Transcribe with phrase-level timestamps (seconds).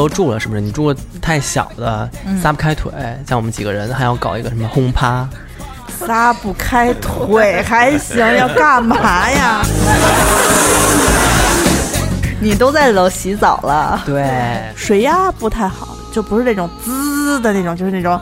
[0.00, 0.62] 都住了，是不是？
[0.62, 2.08] 你住个太小的，
[2.42, 2.90] 撒不开腿，
[3.28, 5.28] 像我们几个人还要搞一个什么轰趴，
[5.88, 9.62] 撒不开腿还行，要干嘛呀？
[12.40, 14.24] 你都在里头洗澡了，对，
[14.74, 18.18] 水压不太好，就不是那种滋的那种，就是那种，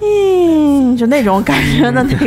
[0.00, 2.26] 嗯，就那种感觉的那个。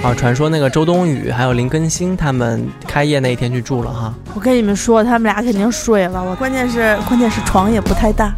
[0.00, 4.14] 啊，传说那个周冬雨还有林更新他们开业那一天去住了哈。
[4.32, 6.22] 我跟你们说，他们俩肯定睡了。
[6.22, 8.32] 我关键是关键是床也不太大。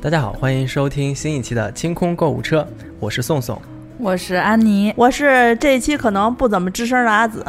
[0.00, 2.66] 大家好，欢迎收听新一期的清空购物车，
[3.00, 3.60] 我是宋宋。
[3.98, 7.44] 我是安妮，我是这一期可能不怎么吱声的阿紫。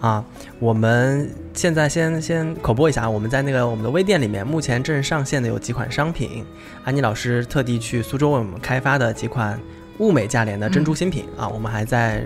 [0.00, 0.22] 啊，
[0.60, 6.44] 我们现在先先口播一下，我们在那个我们的微店里面，目前正上线的有几款商品，
[6.84, 9.58] 安妮老师特地去苏州为我们开发的几款
[9.98, 12.22] 物美价廉的珍珠新品啊，我们还在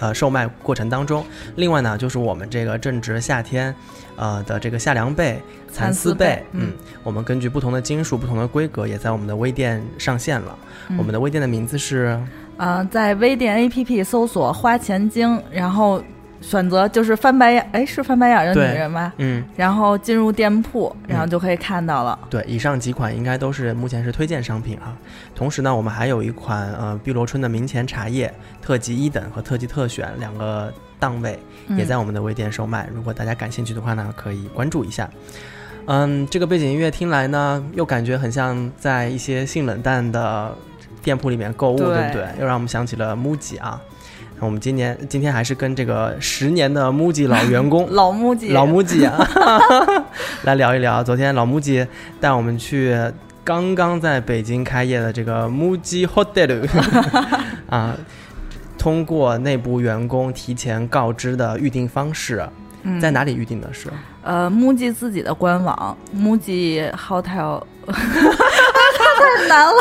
[0.00, 1.24] 呃售卖过程当中。
[1.54, 3.74] 另外呢，就是我们这个正值夏天，
[4.16, 5.40] 呃的这个夏凉被、
[5.72, 6.72] 蚕丝被，嗯，
[7.04, 10.58] 我们根据不同的金属、不同的规格，也在我们的微店上线了。
[10.98, 12.20] 我们的微店的名字是。
[12.58, 16.02] 呃，在微店 APP 搜索“花钱精”，然后
[16.40, 19.12] 选择就是翻白眼，哎，是翻白眼的女人吧？
[19.18, 22.18] 嗯，然后进入店铺，然后就可以看到了。
[22.28, 24.96] 对，以上几款应该都是目前是推荐商品啊。
[25.34, 31.38] 同时呢，我们还有一款呃碧螺春的明前茶叶特级一等和特级特选两个档位，
[31.76, 32.88] 也在我们的微店售卖。
[32.92, 35.08] 如果大家感兴趣的话呢，可以关注一下。
[35.86, 40.52] 嗯，这个背景音乐听来呢，又感觉很像在一些性冷淡的。
[41.02, 42.26] 店铺里面购物，对不对？
[42.40, 43.80] 又让我们想起了 MUJI 啊。
[44.40, 49.26] 我们今年今天还是跟这个十年的 MUJI 老员工 老 MUJI 老 MUJI 啊
[50.44, 51.02] 来聊一聊。
[51.02, 51.88] 昨天老 MUJI
[52.20, 52.96] 带我们去
[53.42, 56.68] 刚刚在北京开业的这个 MUJI Hotel
[57.68, 57.96] 啊，
[58.78, 62.48] 通过内部员工提前告知的预订方式，
[63.00, 63.88] 在哪里预订的是？
[64.22, 67.62] 呃，MUJI 自己的官网 MUJI Hotel。
[69.38, 69.72] 太难了，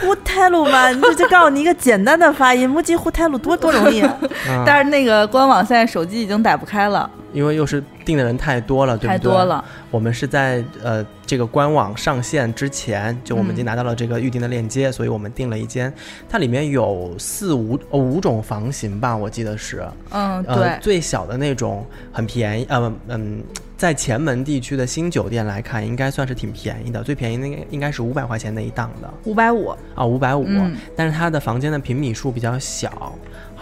[0.00, 4.02] 呼泰鲁嘛，你就告诉你一个简单的发音，木吉呼泰鲁多多容易。
[4.66, 9.08] 但是那个官网现在手机已经打不开了，因为又是订的人太多了，对不对？
[9.08, 9.64] 太多了。
[9.90, 15.92] 我们是在呃这个官网上线之前，就我们已经拿到了这个预订的链接，所以我们订了一间，
[16.28, 19.84] 它里面有四五五种房型吧，我记得是。
[20.10, 20.78] 嗯，对。
[20.80, 23.42] 最小的那种很便宜，呃嗯。
[23.74, 30.46] 在前门地区的新酒店来看，应该算是挺便宜的，最便宜那个应该是五百块钱那一档的，五百五啊，五百五。
[30.94, 33.12] 但是它的房间的平米数比较小，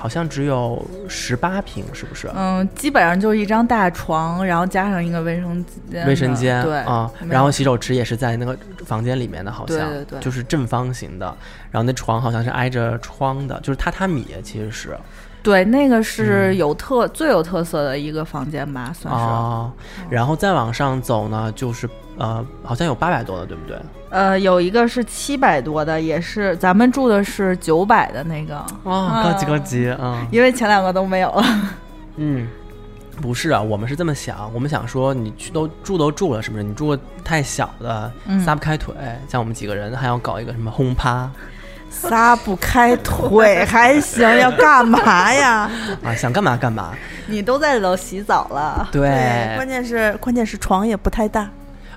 [0.01, 2.31] 好像只有十八平，是不是？
[2.35, 8.57] 嗯，基本上就是一张大床，然后加上一个卫生间，卫生间对啊，然后洗手池也是在那个
[8.87, 11.27] 房间里面的，好像对对，就是正方形的，
[11.71, 14.97] 然后那床好像是挨着窗的，就是榻榻米，其实是。
[15.43, 19.21] 对，那个是有特最有特色的一个房间吧，算是。
[19.21, 19.71] 哦，
[20.11, 21.89] 然后再往上走呢，就是
[22.21, 23.79] 呃，好像有八百多的，对不对？
[24.11, 28.59] 呃，有一个是七百多的，也是咱们住的是九百的那个。
[28.83, 30.27] 哦，高级高级啊！
[30.31, 31.45] 因为前两个都没有了。
[32.17, 32.47] 嗯，
[33.23, 36.63] 不是啊，我们是这么想，我们想说你去都住都住了，是不是？
[36.63, 36.95] 你住
[37.25, 38.13] 太小的，
[38.45, 38.95] 撒不开腿，
[39.27, 41.31] 像我们几个人还要搞一个什么轰趴。
[41.89, 45.71] 撒不开腿还行，要干嘛呀？
[46.05, 46.93] 啊，想干嘛干嘛。
[47.27, 48.87] 你都在里头洗澡了。
[48.93, 51.49] 对，关键是关键是床也不太大。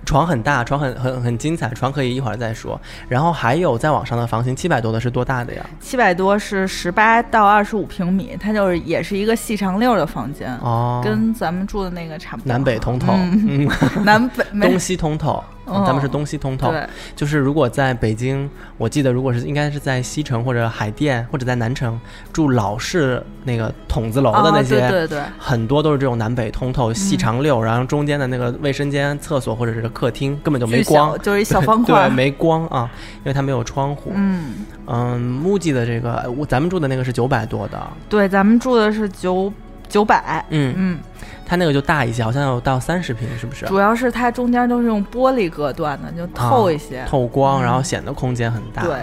[0.05, 2.79] 床很大，床很很很精彩，床可以一会儿再说。
[3.07, 5.65] 然后还有在网上的房型，七百多的是多大的呀？
[5.79, 12.49] 七百多是十八到二十五平米，它就是也是一个细长溜的房间哦，跟咱们住的那个差不多。
[12.49, 13.69] 南北通透，嗯，
[14.03, 15.43] 南北东西通透。
[15.65, 16.73] 咱们是东西通透，
[17.15, 21.99] 就是如果在北京，我记得如果是应该是在西城或者海淀或者在南城
[22.31, 32.89] 住老式那个筒子楼的那些，对对对，很多都是这种南北通透、细长溜，然后中间的那个卫生间、厕所或者是客厅根本就没光，就是一小方 块，对，没光啊，
[33.19, 34.11] 因为它没有窗户。
[34.13, 34.65] 嗯。
[34.85, 39.51] 嗯，木吉的这个，咱们住的那个是九百多的，对，咱们住的是九。
[39.89, 40.43] 九百。
[40.49, 40.99] 嗯，嗯，
[41.45, 43.65] 它那个就大一些，好像有到三十平，是不是？
[43.65, 47.03] 主要是它中间都是用玻璃隔断的，就透一些。
[47.07, 48.83] 透光，嗯然后显得空间很大。
[48.83, 48.95] 对，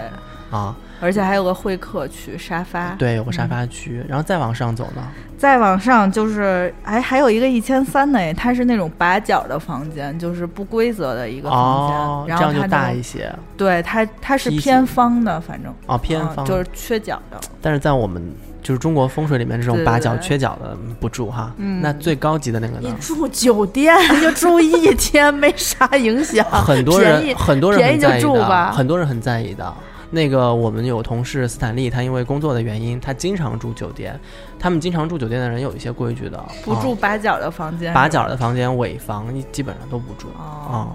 [0.49, 2.95] 啊，而且还有个会客区、沙发。
[2.95, 5.01] 对，有个沙发区，然后再往上走呢，
[5.37, 13.33] 再往上就是，哎，还有一个一千三的，哎，它是那种八角的房间，就是不规则的一个房间，哦，然后它样就大一些。
[13.55, 17.39] 对它，它是偏方的，反正哦，偏方，嗯就是缺角的。
[17.61, 18.21] 但是在我们
[18.61, 21.51] 就是中国风水里面，这种八角缺角的不住哈。
[21.57, 22.95] 嗯那最高级的那个你呢？
[22.99, 29.73] 住酒店就住一天没啥影响， 很多人很多人很在意的，很多人很在意的。
[30.13, 34.19] 那个我们有同事斯坦利，他因为工作的原因，他经常住酒店。
[34.59, 40.91] 他们经常住酒店的人有一些规矩的，不住啊八角的房间，八角的房间、尾房基本上都不住哦啊。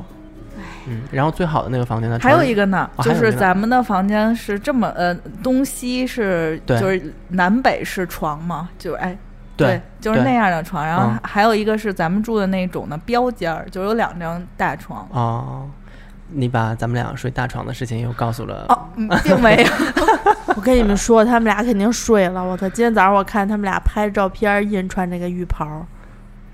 [0.89, 9.17] 嗯，然后最好的那个房间呢，还有一个呢，就是咱们的房间是这么呃，东西是就是南北是床嘛，就是哎。
[9.59, 15.09] 对就是那样的床，然后嗯还有一个是咱们住的那种的标间儿，就有两张大床。
[15.11, 15.67] 哦，
[16.29, 19.73] 你把咱们俩睡大床的事情又告诉了哦，嗯并没有。
[20.55, 22.45] 我跟你们说，他们俩肯定睡了。
[22.45, 22.69] 我操！
[22.69, 25.87] 今天早上我看他们俩拍照片，印穿这个浴袍，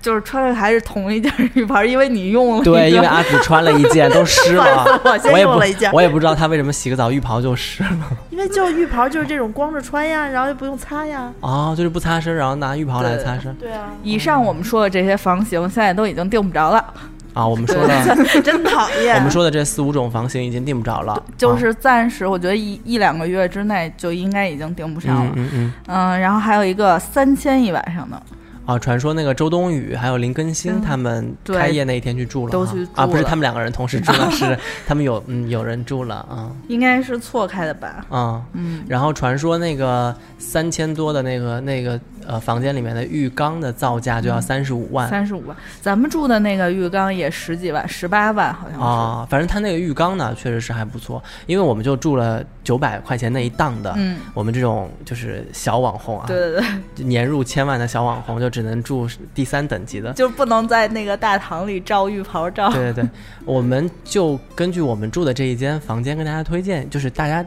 [0.03, 8.11] 就是穿的还是同一件浴袍，因为你用了对，因为阿紫穿了一件都湿了， 我先我也不用了一件我也不知道她为什么洗个澡浴袍就湿了。
[8.29, 11.31] 因为就浴袍就是这种光着穿呀，然后又不用擦呀。
[11.39, 16.85] 哦，就是不擦身，然后拿浴袍来擦身对啊，以上我们说的这些房型，现在都已经订不着了，
[17.33, 17.47] 啊。
[17.47, 19.15] 我们说的， 真讨厌。
[19.15, 25.31] 我们说的这四五种房型已经订不着了，啊就是暂时，我觉得一一两个月之内就应该已经订不上了。
[25.35, 28.21] 嗯嗯嗯嗯，然后还有一个三千一晚上的，
[28.65, 34.57] 啊，传说那个周冬雨还有林更新嗯他们开业那一天去住了哈，都去啊，不是他们两个人同时住了， 是
[34.87, 38.05] 他们有嗯有人住了啊应该是错开的吧？
[38.09, 38.41] 啊。
[38.53, 45.55] 嗯，然后传说那个三千多的那个那个呃房间里面的浴缸的造价就要三十五万三十五万。
[45.81, 48.85] 咱们住的那个浴缸也十几万，十八万好像是。
[48.85, 56.61] 啊，反正他那个浴缸呢确实是还不错，因为我们就住了九百块钱那一档的，嗯，我们这种就是小网红啊，对对
[56.95, 60.13] 对，年入千万的小网红就只能住第三等级的。
[60.13, 62.69] 就不能在那个大堂里照浴袍照。
[62.71, 63.09] 对对对，
[63.45, 67.45] 我们就根据我们住的这一间房间跟大家推荐，就是大家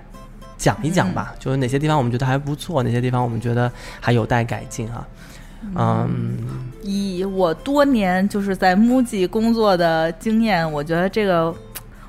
[0.57, 3.71] 讲一讲吧，就是哪些地方我们觉得还不错，哪些地方我们觉得
[4.01, 5.07] 还有待改进啊。
[5.75, 6.37] 嗯，
[6.83, 11.53] 以我多年就是在 MUJI 工作的经验，我觉得这个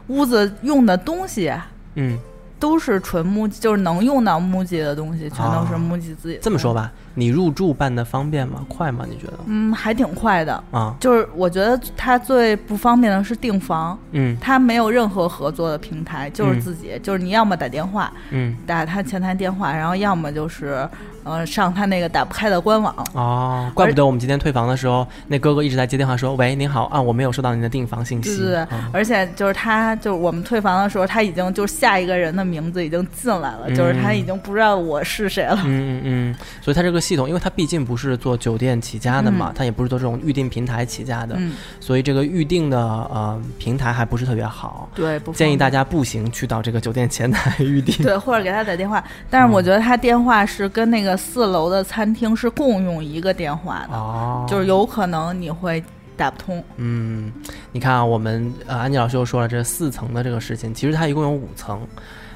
[0.07, 2.19] 屋子用的东西啊嗯，
[2.59, 6.41] 都是纯 MUJI，就是能用到 MUJI 的东西，全都是哦 MUJI 自己的。
[6.41, 8.63] 这么说，吧，你入住办的方便吗？
[8.69, 9.03] 快吗？
[9.09, 9.33] 你觉得？
[9.47, 10.63] 嗯，还挺快的。
[10.69, 20.87] 啊，就是我觉得它最不方便的是订房，嗯它没有任何合作的平台，就是嗯自己，就是你要么打电话嗯，打他前台电话，然后要么就是
[21.23, 22.93] 呃上他那个打不开的官网。
[23.13, 35.57] 哦，怪不得我们今天退房的时候，那哥哥一直在接电话说：“喂，您好啊，我没有收到您的订房信息。”对对对，啊而且就是他，就是我们退房的时候，他已经就是下一个人的名字已经进来了，嗯就是他已经不知道我是谁了。
[35.65, 44.89] 嗯嗯嗯，所以他这个系统，因为它毕竟不是做酒店起家的嘛，它也不是做这种预订平台起家的，嗯，所以这个预订的呃平台还不是特别好。
[44.93, 48.03] 对，不建议大家家步行去到这个酒店前台预订。
[48.03, 49.03] 对，或者给他打电话。
[49.29, 55.83] 但是我觉得他电话是跟那个四楼的餐厅是共用一个电话的，哦，就是有可能你会
[56.15, 56.63] 打不通。
[56.77, 57.31] 嗯，
[57.71, 61.79] 你看啊，我们呃安妮老师又说了这四层的这个事情，其实它一共有五层，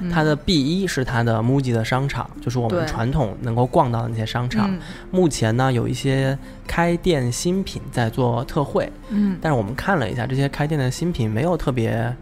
[0.02, 4.68] 嗯它的 B 一是它的 MUJI 的商场，就是我们传统能够逛到的那些商场。
[4.70, 4.80] 嗯
[5.10, 12.14] 目前呢，有一些开店新品在做特惠，嗯，但是我们看了一下，这些开店的新品没有特别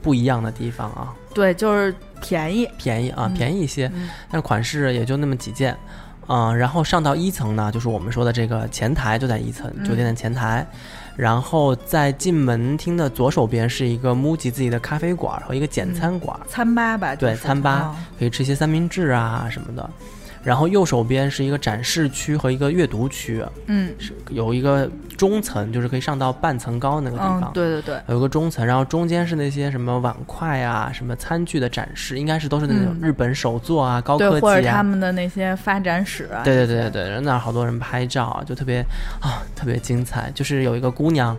[0.00, 2.68] 不一样的地方啊，对，就是便宜。
[2.78, 5.76] 便宜啊，嗯便宜一些，嗯但是款式也就那么几件。
[6.28, 10.66] 嗯、然后上到一层呢，就是我们说的这个前台就在一层，嗯酒店的前台。
[11.16, 19.90] 然后在进门厅的左手边是一个 MUJI 自己的咖啡馆和一个简餐馆，餐吧吧，对就是餐吧啊可以吃一些三明治啊什么的。
[20.46, 23.92] 然后右手边是一个展示区和一个阅读区，嗯。
[23.98, 33.08] 是有一个中层，就是可以上到半层高那个地嗯方，，对对对，有一个中层，然后中间是那些什么碗筷啊、什么餐具的展示，应该是都是那种嗯。
[33.08, 34.84] 日本手作啊、高对，科或者他。
[34.84, 38.80] 们的那些发展史啊，对对对对对，那儿好多人拍照啊，就特别
[39.20, 40.30] 啊特别精彩。
[40.32, 41.36] 就是有一个姑娘，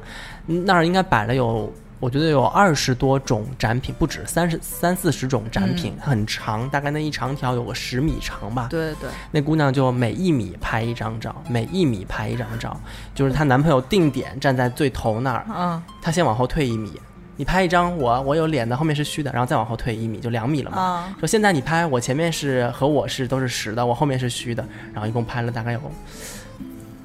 [0.47, 8.67] 嗯那儿应该摆了有，我觉得有二十多种展品，不止三十三四十种展品，很长，大概那一长条有个十米长吧。
[8.69, 12.79] 对对对，那姑娘就每一米拍一张照，每一米拍一张照，
[13.15, 16.91] 就是她男朋友定点站在最头那儿，嗯她先往后退一米，
[17.35, 20.77] 你拍一张我我有脸的，后面是虚的，然后再往后退一米，就两米了嘛。
[20.79, 24.63] 啊，说现在你拍我前面是和我是都是实的，我后面是虚的，
[24.93, 25.81] 然后一共拍了大概有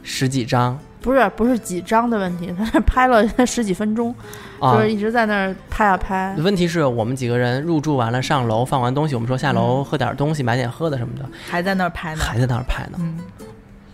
[0.03, 4.15] 十几张不是不是几张的问题， 他那拍了 十几分钟，
[4.61, 4.81] 啊就。
[4.81, 6.35] 是一直在那儿拍啊拍。
[6.39, 12.21] 问题是我们几个人入住完了，上楼放完东西，我们说下楼喝点东西，买点喝的什么的，还在那儿拍呢。
[12.23, 12.99] 还在那儿拍呢。
[13.01, 13.19] 嗯，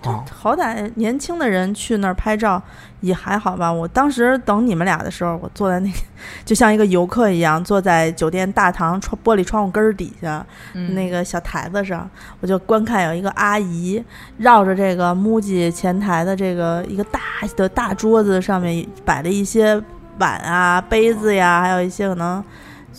[0.02, 2.62] 啊，好歹年轻的人去那儿拍照
[3.00, 3.72] 也还好吧。
[3.72, 5.96] 我当时等你们俩的时候，我坐在那个，
[6.44, 12.08] 就像一个游客一样，坐在酒店大堂窗玻璃窗户根儿底下、嗯那个小台子上，
[12.40, 14.02] 我就观看有一个阿姨
[14.36, 17.20] 绕着这个 MUJI 前台的这个一个大
[17.56, 19.82] 的大桌子上面摆了一些
[20.18, 22.42] 碗啊、杯子呀，还有一些可能。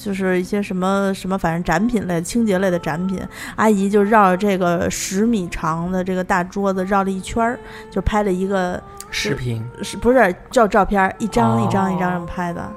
[0.02, 3.20] 就是一些什么什么，反正展品类、清洁类的展品，
[3.58, 7.60] 阿姨就绕着这个十米长的这个大桌子绕了一圈儿，
[7.92, 12.72] 就拍了一个视频是不是照照片儿，一张哦一张一张这么拍的，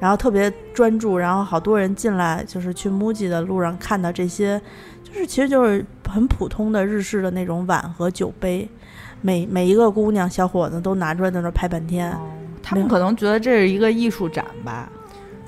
[0.00, 4.60] 然后特别专注，然后好多人进来，就是去 MUJI 的路上看到这些，
[5.04, 8.68] 就是其实就是很普通的日式的那种碗和酒杯，
[9.20, 12.12] 每每一个姑娘小伙子都拿出来在那儿拍半天。
[12.12, 12.20] 哦
[12.66, 14.88] 他们可能觉得这是一个艺术展吧？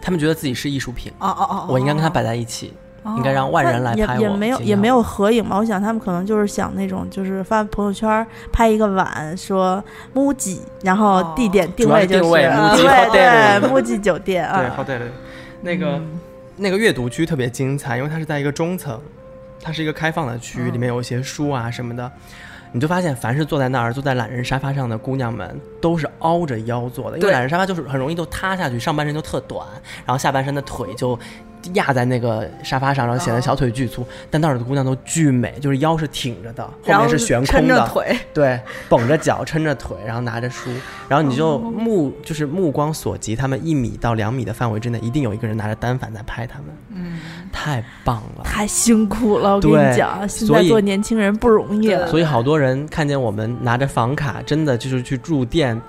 [0.06, 2.72] 他们觉得自己是艺术品，哦哦哦，我应该跟他摆在一起，
[3.16, 4.20] 应该让外人来拍我。
[4.20, 5.58] 也也没有也没有合影嘛？
[5.58, 9.82] 我想他们可能就是想那种，就是发朋友圈拍一个碗，说
[10.14, 15.10] MUJI，然后地点定位就是对对 MUJI 酒店对，啊，好对对，
[15.62, 16.20] 那个、嗯
[16.58, 18.98] 那个阅读区特别精彩，因为它是在一个中层，
[19.60, 22.12] 它是一个开放的区，域里面有一些书啊什么的。
[22.76, 29.66] 你就发现，凡是坐在那儿坐在懒人沙发上的姑娘们，都是凹着腰坐的，因为懒人沙发就是很容易就塌下去，上半身就特短，
[30.04, 31.18] 然后下半身的腿就
[31.74, 34.06] 压在那个沙发上，然后显得小腿巨粗。
[34.30, 40.70] 但那儿的姑娘都巨美，就是腰是挺着的，后面是悬空的，腿，对，绷着脚，撑着腿，然后拿着书，
[41.08, 47.18] 然后你就目就是目光所及，他们一米到两米的范围之内，一定有一个人拿着单反在拍他们，嗯，
[47.52, 48.44] 太棒了。
[48.44, 52.06] 太辛苦了，我跟你讲，现在做年轻人不容易了。
[52.08, 55.80] 所以好多人看见我们拿着房卡，真的就是去住店。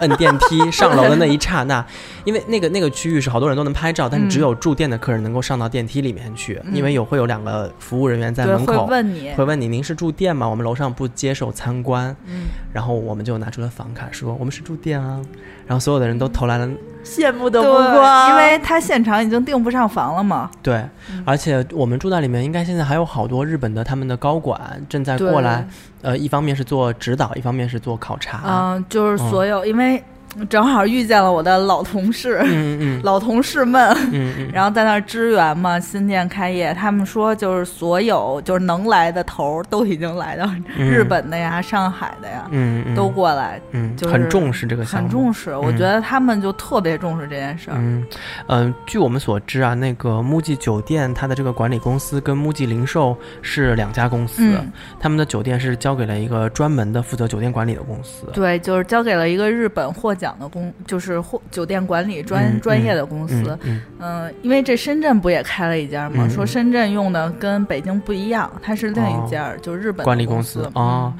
[0.00, 1.84] 摁电梯上楼的那一刹那，
[2.24, 6.74] 因为那个那个区域是好多人都能拍照，但是嗯只有住店的客人能够上到电梯里面去，嗯。
[6.74, 10.48] 因为有会有两个服务人员在门口问你，会问你您是住店吗？
[10.48, 15.20] 我们楼上不接受参观，嗯，然后我们就拿出了房卡说我们是住店啊，
[15.66, 16.68] 然后所有的人都投来了
[17.10, 20.76] 羡慕的对目光，因为他现场已经订不上房了嘛，对，
[21.10, 21.22] 嗯。
[21.26, 25.66] 而且我们住在里面，应该现在还有好多日本的他们的高管正在过来，
[26.02, 28.42] 呃，一方面是做指导，一方面是做考察。
[28.46, 30.02] 嗯，就是所有，因为
[30.48, 45.56] 正好遇见了我的老同事，嗯嗯 老同事们，嗯嗯， 然后在那儿支援嘛，新店开业，他们说就是所有就是能来的头儿都已经来到嗯日本的呀、上海的呀，嗯嗯都过来，嗯，就是很重视这个项目，很重视。
[45.56, 47.76] 我嗯觉得他们就特别重视这件事儿。
[47.78, 48.06] 嗯
[48.46, 54.70] 嗯、据我们所知啊，那个 MUJI 酒店它的这个管理公司跟 MUJI 零售是两家公司，嗯，
[55.00, 58.26] 他们的酒店是交给了一个专门的负责酒店管理的公司。
[58.32, 63.58] 对，就是交给了一个日本获奖的公，就是或酒店管理专、嗯专业的公司。
[63.64, 66.26] 嗯因为这深圳不也开了一家吗？
[66.26, 71.12] 嗯说深圳用的跟北京不一样，它是另一家，就是日本管理公公司哦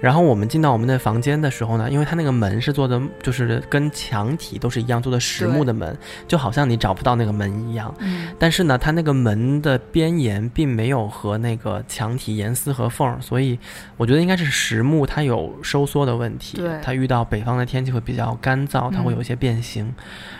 [0.00, 5.96] 然后我们进到我们的房间的时候呢，因为它那个门是做的，就是跟墙体都是一样做的实木的门，
[6.28, 7.92] 就好像你找不到那个门一样。
[8.00, 13.58] 嗯但是呢，它那个门的边沿并没有和那个墙体严丝合缝，所以
[13.96, 16.58] 我觉得应该是实木它有收缩的问题。
[16.58, 19.92] 对它遇到北方的天气会比较干燥，它会有一些变形。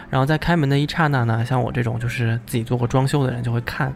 [0.08, 3.92] 然后在开门的一刹那呢，像我这种就是自己做过装修的人就会看，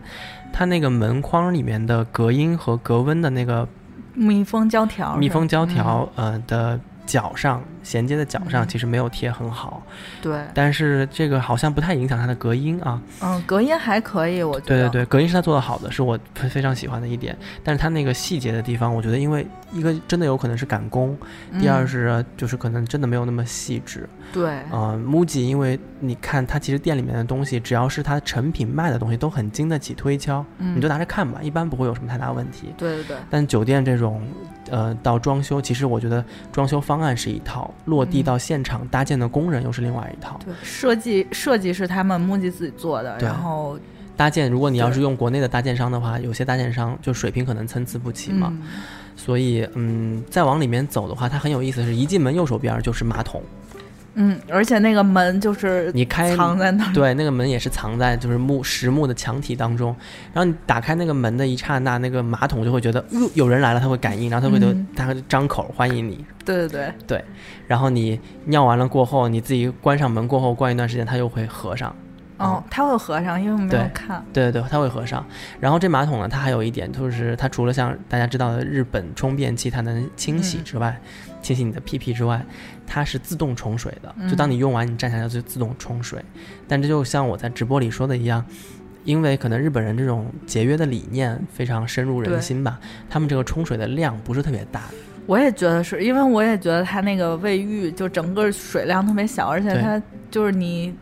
[0.52, 3.68] 它那个门框里面的隔音和隔温的那个
[4.14, 9.82] 密封胶条，密封胶条，嗯呃的角上衔接的脚上嗯其实没有贴很好，
[10.22, 13.02] 对，但是这个好像不太影响它的隔音啊。
[13.20, 14.88] 嗯，隔音还可以，我觉得。
[14.88, 17.36] 对对对，隔音是它做的好的，是我非非常喜欢的一点。
[17.64, 21.18] 但是它那个细节的地方，我觉得因为一个真的有可能是赶工，
[21.58, 24.08] 第二嗯是就是可能真的没有那么细致。
[24.32, 32.72] 对，呃，MUJI 因为你看它其实店里面的东西，只要是它成品卖的东西，都很经得起推敲，嗯你就拿着看吧，一般不会有什么太大问题。
[32.76, 34.22] 对对对，但酒店这种，
[34.70, 40.38] 呃，到装修，其实我觉得装修方案是一套，落地嗯到现场搭建的工人又是另外一套。
[40.44, 43.78] 对，设计设计是他们 MUJI 自己做的，然后
[44.16, 48.48] 搭建，如果你要是用国内的搭建商的话，有些搭建商就水平可能参差不齐嘛。
[48.52, 48.62] 嗯
[49.16, 53.42] 所以，嗯，再往里面走的话，它很有意思，是一进门右手边就是马桶，
[54.14, 59.94] 嗯，而且那个门就是你开藏在那儿，对，那个门也是藏在就是木实木的墙体当中，
[60.32, 64.86] 然后你打开那个门的一刹那，那个马桶就会觉得，哟，有人来了，它会感应，然后它会就嗯。
[64.96, 66.68] 它会张口欢迎你，对对。
[66.68, 67.24] 对对，
[67.66, 71.94] 然后你尿完了过后，你自己关上门过后，关一段时间它又会合上，
[72.38, 74.24] 哦，它会合上，因为我没有看。
[74.32, 75.24] 对对对，它会合上。
[75.60, 80.64] 然后这马桶呢，它还有一点就是，它除了像大家知道的日本充电器它能清洗嗯。
[80.64, 81.00] 之外，
[81.40, 82.44] 清洗你的屁屁之外，
[82.90, 84.08] 它是自动冲水的。
[84.28, 86.20] 就嗯当你用完，你站起来就自动冲水。
[86.66, 88.44] 但这就像我在直播里说的一样。
[89.02, 92.78] 因为可能日本人这种节约的理念非常深入人心吧，
[93.08, 94.82] 他们这个冲水的量不是特别大，
[95.24, 100.94] 我也觉得是因为我也觉得它那个卫浴就整个水量特别小，而且它就是你，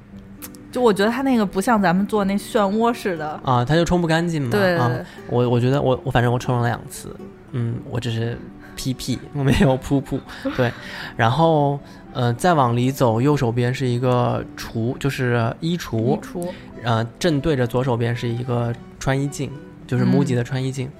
[0.71, 3.28] 就我觉得它那个不像咱们做那漩涡似的。
[3.45, 4.50] 啊，它就冲不干净嘛。
[4.52, 4.78] 对，
[5.28, 7.14] 我我觉得我我反正我冲了两次，
[7.52, 8.38] 嗯，我只是
[8.76, 10.18] 屁屁，我没有噗噗。
[10.56, 10.72] 对，
[11.16, 11.78] 然后
[12.12, 16.48] 呃再往里走，右手边是一个橱，就是衣衣橱，橱，
[16.82, 19.50] 呃正对着左手边是一个穿衣镜，
[19.86, 20.12] 就是嗯。
[20.12, 20.90] MUJI 的穿衣镜。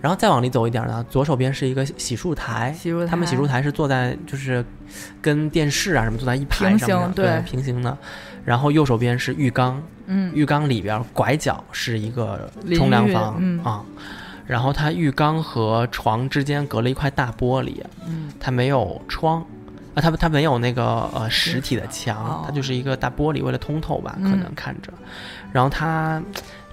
[0.00, 3.06] 然后再往里走一点呢，左手边是一个洗漱台，洗漱台。
[3.06, 4.64] 他们洗漱台是坐在就是
[5.20, 7.96] 跟电视啊什么坐在一排上面对平行的。
[8.44, 13.62] 然后右手边是浴缸，嗯，浴缸里边拐角是一个冲凉房、嗯。
[13.62, 13.84] 啊，
[14.52, 19.42] 然后它浴缸和床之间隔了一块大玻璃，嗯，它没有窗。
[19.94, 24.90] 啊，它它没有那个呃实体的墙哦，它就是一个大玻璃，为了通透吧，可嗯能看着。
[25.52, 26.22] 然后它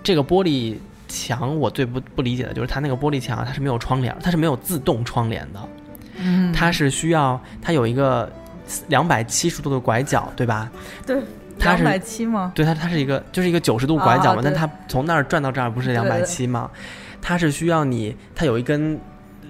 [0.02, 0.76] 这个玻璃
[1.10, 5.60] 墙，我最不不理解的就是它那个玻璃墙，它是没有窗帘，它是没有自动窗帘的，
[6.18, 8.32] 嗯，它是需要它有一个
[8.88, 10.72] 两百七十度的拐角，对吧？
[11.06, 11.22] 对
[11.60, 12.54] 它是两百七吗？
[12.56, 16.72] 对，它它是一个就是一个九十度拐角嘛，啊但它从那儿转到这儿不是两百七吗？
[17.22, 19.00] 它是需要你，它有一根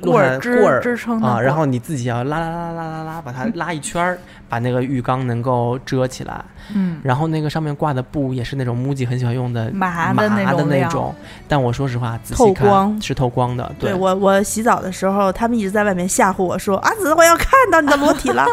[0.02, 6.44] 棍儿支棍儿支撑啊，然后你自己要拉拉拉拉拉拉，把它拉一圈儿，把那个浴缸能够遮起来。
[6.74, 11.16] 嗯，然后那个上面挂的布也是那种 MUJI 很喜欢用的麻的麻的那种料那种，
[11.48, 18.46] 但我说实话，仔细透看光是透光的，对我，我洗澡的时候，他们一直在外面吓唬我说：“阿紫，我要看到你的裸体了。”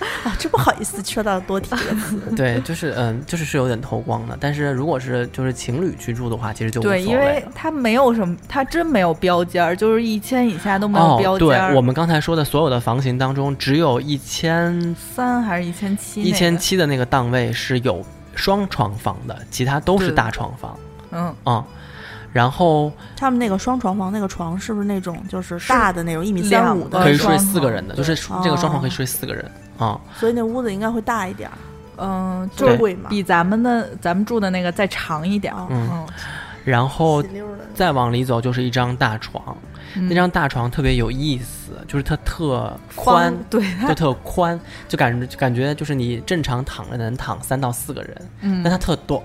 [0.24, 2.16] 啊，真不好意思说到多体这个词。
[2.36, 4.36] 对，就是嗯，就是是有点透光的。
[4.40, 11.74] 但是如果是就是情侣居住的话，其实就对，因为了它没有什么，它真没有标间儿，就是一千以下都没有标哦，对间儿。
[11.74, 16.22] 我们刚才说的所有的房型当中，只有一千三还是一千七？
[16.22, 20.78] 一千，七的那个档位是有双床房的，其他都是大床房
[21.10, 21.64] 嗯，啊、
[22.32, 30.00] 然后他们那个双床房那个床是不是那种就是是大的那种一米三五的可以睡四个人的，就是这个双床可以哦睡四个人啊。
[30.14, 31.58] 所以那屋子应该会大一点儿，
[31.96, 33.08] 嗯，就就是是贵嘛。
[33.08, 35.66] 比咱们的咱们住的那个再长一点儿。
[35.70, 35.88] 嗯。
[35.90, 36.06] 嗯，
[36.64, 37.22] 然后
[37.74, 39.56] 再往里走就是一张大床，
[39.96, 40.06] 嗯。
[40.08, 43.62] 那张大床特别有意思，就是它特宽方，对。
[43.80, 48.62] 它就特宽，就感觉就感觉就是你正常躺着能躺三到四个人，嗯。
[48.62, 49.22] 但它特短，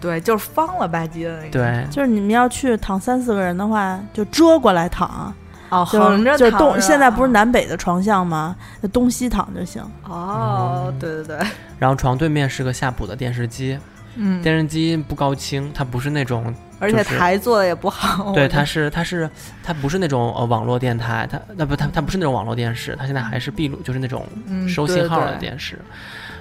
[0.00, 1.50] 对，就是方了吧唧的那个。
[1.50, 5.34] 对，就是你们要去躺三四个人的话，就遮过来躺，
[5.70, 8.56] 哦，横着就东躺现在不是啊南北的床向吗？
[8.82, 9.82] 就东西躺就行。
[10.04, 11.46] 哦，对对对，
[11.78, 13.78] 然后床对面是个夏普的电视机，
[14.16, 18.32] 嗯，电视机不高清，它不是那种而且台做的也不好。
[18.32, 19.28] 对，它是它是
[19.62, 25.78] 它不是那种呃网络电台，它那不它它不是那种网络电视，它现在还是闭路，就是那种嗯收信号的电视。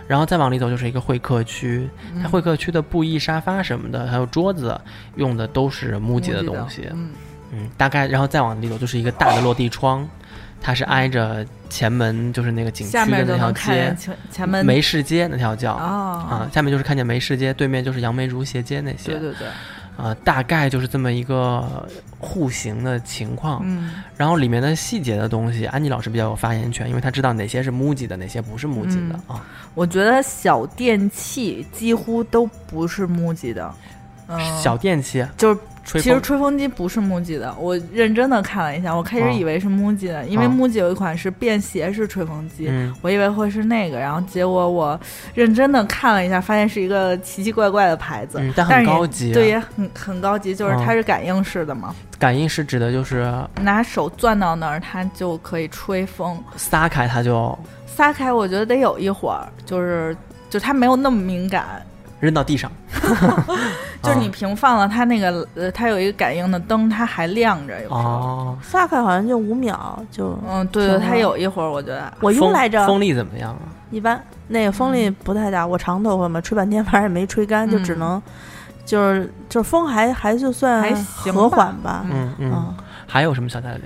[0.08, 4.80] 然后再往里走就是一个会客区，嗯它会客区的布艺沙发什么的，还有桌子
[5.16, 6.88] 用的都是 MUJI 的东西。
[6.94, 7.10] 嗯
[7.52, 10.08] 嗯，大概然后再往里走就是一个大的落地窗，
[10.62, 14.66] 它是挨着前门，就是那个景区的那条街前前门。
[14.66, 15.74] 梅市街那条叫。
[15.74, 16.26] 哦。
[16.30, 19.48] 啊，下面就是看见梅市街，对面就是杨梅竹斜街那些，对对对，
[19.98, 21.88] 啊，大概就是这么一个
[22.20, 23.62] 户型的情况。
[23.64, 23.92] 嗯。
[24.16, 29.46] 然后里面的细节的东西，安妮老师比较有发言权，因为她知道哪些是 MUJI 的，哪些不是 MUJI 的、啊。
[29.74, 33.97] 我觉得小电器几乎都不是 MUJI 的，嗯，
[34.62, 35.26] 小电器。
[35.38, 45.00] 就是吹，其实吹风机不是 MUJI 的，我认真的看了一下，我开始哦以为是 MUJI 的，因为哦 MUJI 有一款是便携式吹风机，嗯，我以为会是那个，然后结果我
[45.34, 49.34] 认真的看了一下，发现是一个奇奇怪怪的牌子，嗯但很高级啊。
[49.34, 50.84] 对，也很很高级，就是嗯。
[50.86, 56.38] 它是感应式的嘛，感应是指的就是拿手攥到那儿，它就可以吹风。
[56.58, 60.14] 撒开它就撒开，我觉得得有一会儿，就是
[60.50, 61.82] 就它没有那么敏感，
[62.20, 62.72] 扔到地上，
[64.02, 68.00] 就是你平放了，它那个呃，它有一个感应的灯，它还亮着，有时候。
[68.00, 73.62] 哦，撒开好像就五秒就，嗯，对对，它有一会儿，我觉得我用风来着风力怎么样啊？
[73.92, 74.22] 一般。
[74.50, 78.24] 那个风力不太大，我长头发嘛，吹半天反正也没吹干，就只嗯能
[78.86, 82.06] 就是就是风还还就算还行和缓吧。
[82.10, 82.76] 嗯嗯，嗯，
[83.06, 83.84] 还有什么小彩点？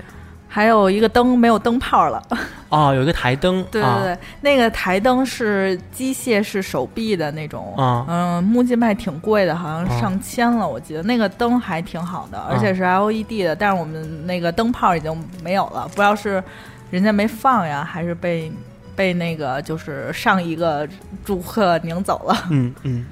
[0.53, 2.21] 还有一个灯没有灯泡了。
[2.67, 7.73] 哦，有一个台灯， 对对对，那个台灯是机械式手臂的那种。
[7.77, 16.43] 啊，嗯，木镜卖挺贵的，好像啊上千了，我记得那个灯还挺好的，而且是 LED 的，但是我们那个灯泡已经没有了，不知道是
[16.89, 18.51] 人家没放呀，还是被
[18.95, 20.87] 被那个就是上一个
[21.23, 22.35] 住客拧走了。
[22.49, 23.05] 嗯嗯，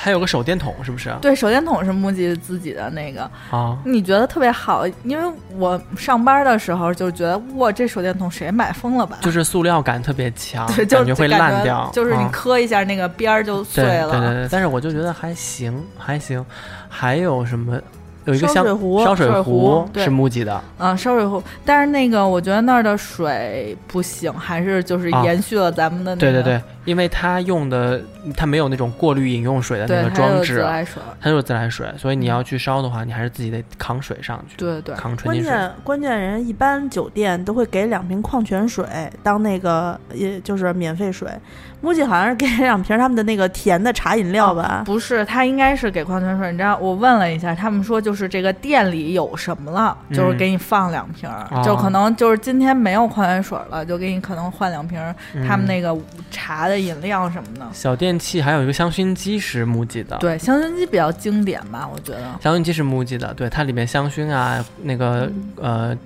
[0.00, 1.12] 还有个手电筒，是不是？
[1.20, 9.18] 对，手电筒是木吉自己的那个，啊，你觉得特别好，因为我上班的时候就觉得哇，这手电筒谁买疯了吧？
[9.22, 14.10] 就是塑料感特别强， 对，就感觉会烂掉，就是你啊磕一下那个边儿就碎对了。
[14.12, 16.44] 对对对，但是我就觉得还行，还行。
[16.88, 17.76] 还有什么？
[18.24, 28.00] 有一个烧香水壶烧水壶对是木吉的，嗯，烧水壶，但是那个我觉得那儿的水不行，还是就是啊延续了咱们的那个、对对对，因为它用的
[28.34, 35.52] 它没有那种过滤饮用水的那，个装置，自来水，它就是自来水，所以你要去烧的话，你还是自己得扛水上去，对对关扛纯净水。
[35.52, 38.86] 键关键人一般酒店都会给两瓶矿泉水
[39.22, 41.28] 当那个也就是免费水，
[41.82, 44.82] 估计好像是给两瓶他们的那个甜的茶饮料吧。
[44.86, 46.50] 不是，他应该是给矿泉水。
[46.50, 51.28] 你知道，我问了一下，他们说就是这个店里有什么了，就是给你放两瓶
[51.62, 55.14] 就可能就是今天没有矿泉水了，就给你可能换两瓶儿
[55.46, 55.94] 他们嗯那个
[56.30, 57.66] 茶的饮料什么的。
[57.72, 62.38] 小电器还有一个香薰机是木吉的，，对，香薰机比较经典吧，我觉得。
[62.40, 65.96] 香薰机是木吉的，对，它里面香薰啊，那个呃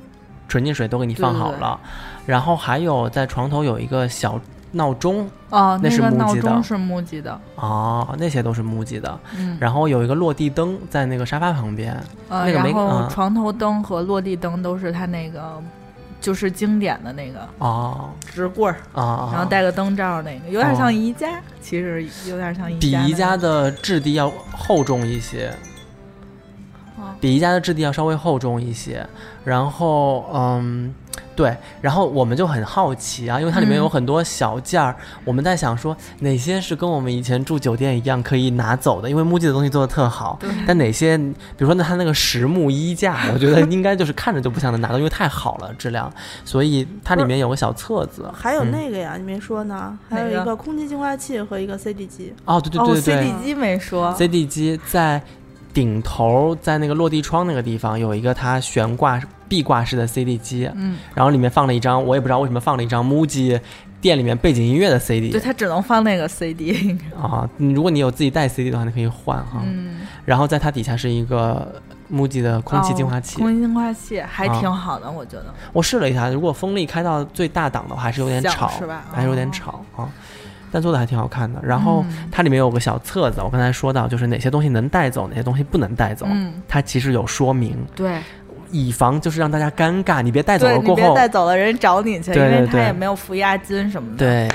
[0.49, 1.81] 纯净水都给你放好对对了，
[2.27, 4.41] 然后还有在床头有一个小
[4.73, 6.49] 闹钟哦，那是个木吉的。
[6.49, 11.95] 闹钟是木吉的，哦，那些都是木吉的，嗯，然后有一个落地灯在那个沙发旁边，
[12.29, 15.63] 呃，那个没然后啊床头灯和落地灯都是它那个
[16.23, 18.09] 就是经典的那个哦。
[18.33, 25.53] 直棍儿，啊，然后带个灯罩那个，有点哦像宜家，其实有点像宜家比宜家的质地要厚重一些，
[26.97, 27.13] 哦。
[27.21, 29.07] 比宜家的质地要稍微厚重一些。
[29.45, 30.95] 然后，嗯，
[31.35, 34.95] 对，然后我们就很好奇啊，因为它里面有嗯很多小件儿，
[35.25, 40.37] 我们在想说哪些是跟我们以前住酒店一样可以拿走的，因为木吉的东西做的特好。
[40.41, 46.13] 对但哪些，比如说那它那个实木衣架，我觉得应该就是看着就不像能拿到，因为太好了质量，
[46.45, 48.31] 所以它里面有个小册子。
[48.35, 52.33] 还有嗯那个呀，你没说呢，还有一个空气净化器和一个 CD 机。
[52.45, 53.25] 哦，对对哦对对对。
[53.25, 55.23] ，CD 机没说，CD 机在
[55.73, 59.19] 顶头，在那个落地窗那个地方有一个它悬挂
[59.53, 63.61] 壁挂式的 CD 机，嗯，然后里面放了一张，我也不知道为什么放了一张 MUJI
[64.01, 67.47] 店里面背景音乐的 CD 对，它只能放那个 CD，啊。
[67.59, 69.61] 如果你有自己带 CD 的话，你可以换哈。
[69.67, 71.71] 嗯，然后在它底下是一个
[72.11, 75.53] MUJI 的空气净化器，哦空气净化器还啊挺好的，我觉得。
[75.75, 80.09] 我试了一下，如果风力开到最大档的话，还是有点吵，是吧还是有点哦吵啊。
[80.75, 81.61] 但做的还挺好看的。
[81.63, 86.27] 然后嗯它里面有个小册子，我刚才说到，就是哪些东西能带走，哪些东西不能带走。
[86.31, 88.19] 嗯，它其实有说明，对，
[88.73, 94.49] 以防就是让大家尴尬，你别带走了过后，别带走了，人找你去，因为他也没有付押金什么的。，对。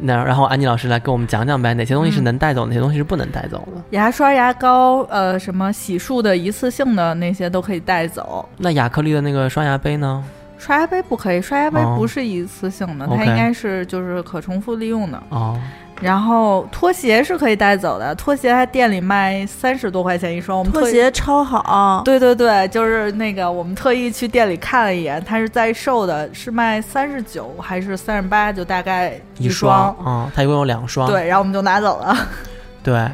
[0.00, 3.80] 那然后安妮老师来给我们讲讲呗，哪些东西是嗯能带走，哪些东西是不能带走的？
[3.90, 8.48] 牙刷、牙膏，呃，什么洗漱的一次性的那些都可以带走。
[8.56, 10.24] 那亚克力的那个刷牙杯呢？
[10.58, 15.22] 刷牙杯不可以，刷牙杯哦不是一次性的，它应该是就是可重复利用的。
[15.28, 15.60] 哦，
[16.00, 20.72] 然后拖鞋是可以带走的，拖鞋它店里卖三十多块钱一双，我们。
[20.72, 29.94] 拖鞋超好，对对对，就是那个，我们特意去店里看了一眼，它是在售的，是卖三十九还是三十八，就大概一双。
[30.04, 31.08] 啊、它一共有两双。
[31.08, 32.16] 对，然后我们就拿走了。
[32.82, 33.08] 对，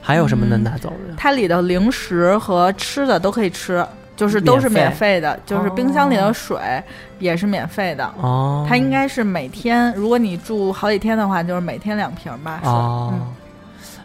[0.00, 1.14] 还有什么能嗯拿走的？
[1.16, 6.58] 它里的零食和吃的都可以吃，就是都是免免费费的，就是冰箱里的水
[7.18, 8.04] 也是免费的。
[8.20, 12.60] 哦，它应该是每天，如果你住好几天的话，就是每天两瓶吧。
[12.62, 13.34] 是哦、嗯，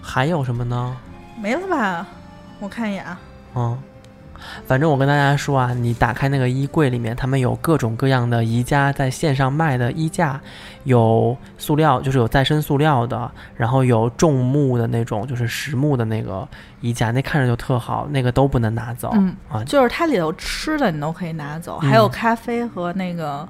[0.02, 0.96] 还有什么呢？
[1.42, 2.08] 没了吧？
[2.60, 3.20] 我看一眼啊。
[3.56, 3.78] 嗯，
[4.66, 10.40] 反正我跟大家说啊，你打开那个衣柜里面，他们有各种各样的宜家在线上卖的衣架，
[10.84, 16.48] 有塑料，就是有再生塑料的，然后有重木的那种，就是实木的那个
[16.82, 19.36] 衣架，那看着就特好，那个都不能拿走、嗯。
[19.50, 23.48] 啊就是它里头吃的你都可以拿走，嗯还有咖啡和那个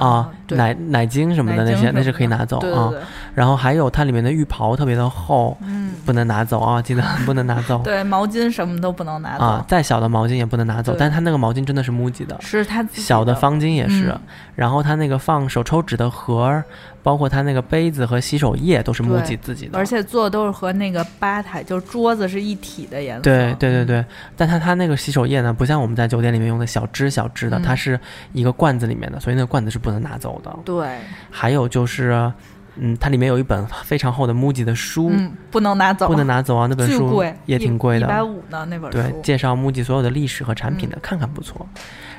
[0.00, 2.92] 啊，奶奶精什么的那些，那是可以拿走啊。
[3.34, 7.80] 然后还有它里面的浴袍特别的厚，嗯，不能拿走啊， 记得不能拿走。
[7.84, 14.20] 对，毛巾什么都不能拿走，啊，再小的毛巾也不能拿走，但是它那个毛巾真的是 MUJI 的，是它小的方巾也是，嗯。
[14.56, 16.64] 然后它那个放手抽纸的盒儿，
[17.02, 23.22] 包括它那个杯子和洗手液都是对 MUJI 自己的，而且做的都是和那个吧台，就是桌子是一体的颜色。
[23.22, 24.04] 对对对对，
[24.36, 27.98] 但它它那个洗手液呢，不像我们在酒店里面用的小支小支的，嗯它是
[28.32, 30.54] 一个罐子里面的，所以那个罐子是不能拿走的。
[30.64, 30.98] 对，
[31.30, 32.30] 还有就是，
[32.76, 38.26] 嗯，它里面有一本非常厚的 MUJI 的书，嗯，不能拿走，不能拿走啊，那本书，也挺贵一百的。
[38.26, 41.66] 五呢那本对，介绍 MUJI 所有的历史和产品的，看看不错。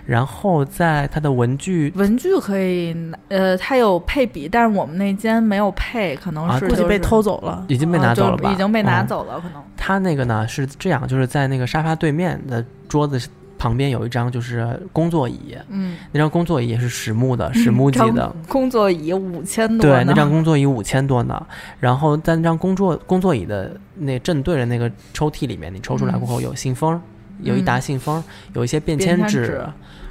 [0.06, 7.66] 然后在它的文具文具可以拿，呃，它有配笔，但是我们那间没有配，可能啊是就是估计被偷走了。
[7.68, 8.52] 已经被拿走了吧？
[8.52, 9.62] 已经被拿嗯走了，可能。
[9.78, 13.20] 它那个呢是这样，就是在那个沙发对面的桌子
[13.58, 18.34] 旁边有一张就是工作椅，嗯，那张工作椅也是实木的，实木级的。
[18.48, 21.46] 工作椅五千多对，那张工作椅五千多呢。
[21.80, 27.00] 然后在那张工作工作椅的那正对着那个抽屉里面，你抽出来过后有信封，
[27.42, 28.24] 有一沓信封，
[28.54, 29.64] 有一些便签纸，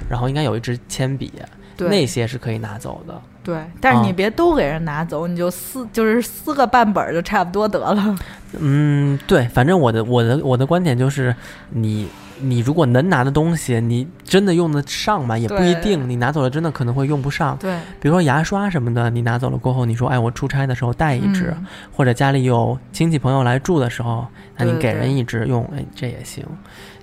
[0.09, 1.31] 然后应该有一支铅笔，
[1.77, 3.21] 那些是可以拿走的。
[3.43, 8.15] 对，但是你啊别都给人拿走，你就撕就是撕个半本儿就差不多得了。
[8.59, 11.35] 嗯，对，反正我的我的我的观点就是，
[11.69, 12.07] 你
[12.41, 15.37] 你如果能拿的东西，你真的用得上吗？
[15.37, 17.57] 也不一定，你拿走了真的可能会用不上。
[17.57, 24.27] 对，比如说牙刷什么的，你拿走了过后，你说哎，我出差的时候带一支，嗯或者家里有亲戚朋友来住的时候，
[24.57, 26.45] 那你给人一支用，哎，这也行。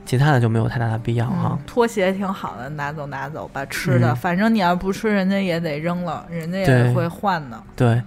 [0.04, 1.58] 其他的就没有太大的必要哈嗯。
[1.66, 3.64] 拖鞋挺好的，拿走拿走吧。
[3.66, 7.62] 吃的，嗯反正你要不吃，人家也得扔了，人家也会换的。
[7.76, 8.02] 对，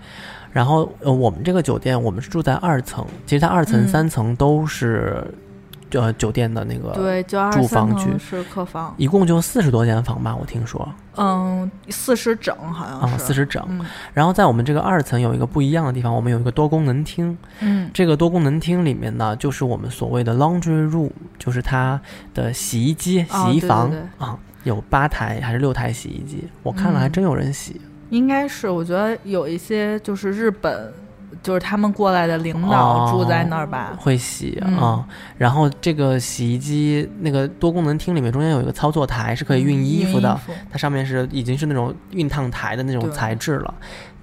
[0.52, 5.24] 然后呃，我们这个酒店我们是住在二层，其实它二层、嗯三层都是
[6.00, 13.64] 呃酒店的那个，对，住房区层是客房，一共就四十多间房吧，我听说嗯，四十整好像啊，是四十整。
[13.68, 17.38] 嗯然后在我们这个二层有一个不一样的地方，我们有一个多功能厅。
[17.60, 22.00] 嗯这个多功能厅里面呢，就是我们所谓的 laundry room，就是它
[22.34, 27.82] 的洗衣机、哦洗衣房啊，有八台还是六台洗衣机，我看了还嗯真有人洗。
[28.10, 30.94] 应该是，我觉得有一些就是日本，
[31.41, 33.94] 就是他们过来的领导住在那儿吧。
[33.98, 35.06] 会洗啊、嗯
[35.38, 43.74] 然后这个洗衣机那个多功能厅里面中间有一个操作台，是可以熨衣服的，嗯服它上面是已经是那种熨烫台的那种材质了。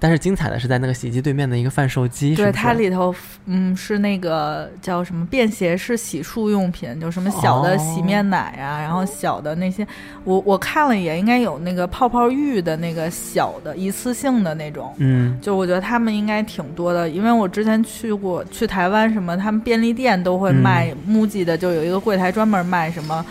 [0.01, 3.15] 但是精彩的是在那个洗衣机对面的一个贩售机，对，它里头，
[3.47, 9.87] 嗯，是那个叫什么便携式洗漱用品，就什么小的洗面奶啊，然后小的那些，
[10.25, 14.95] 我我看了一眼应该有那个泡泡浴的那个小的一次性的那种。
[14.99, 15.39] 嗯。
[15.43, 20.55] 就我觉得他们应该挺多的，因为我之前去过去台湾什么，他们便利店都会嗯。
[20.63, 23.25] 卖 MUJI 的，就有一个柜台专门卖什么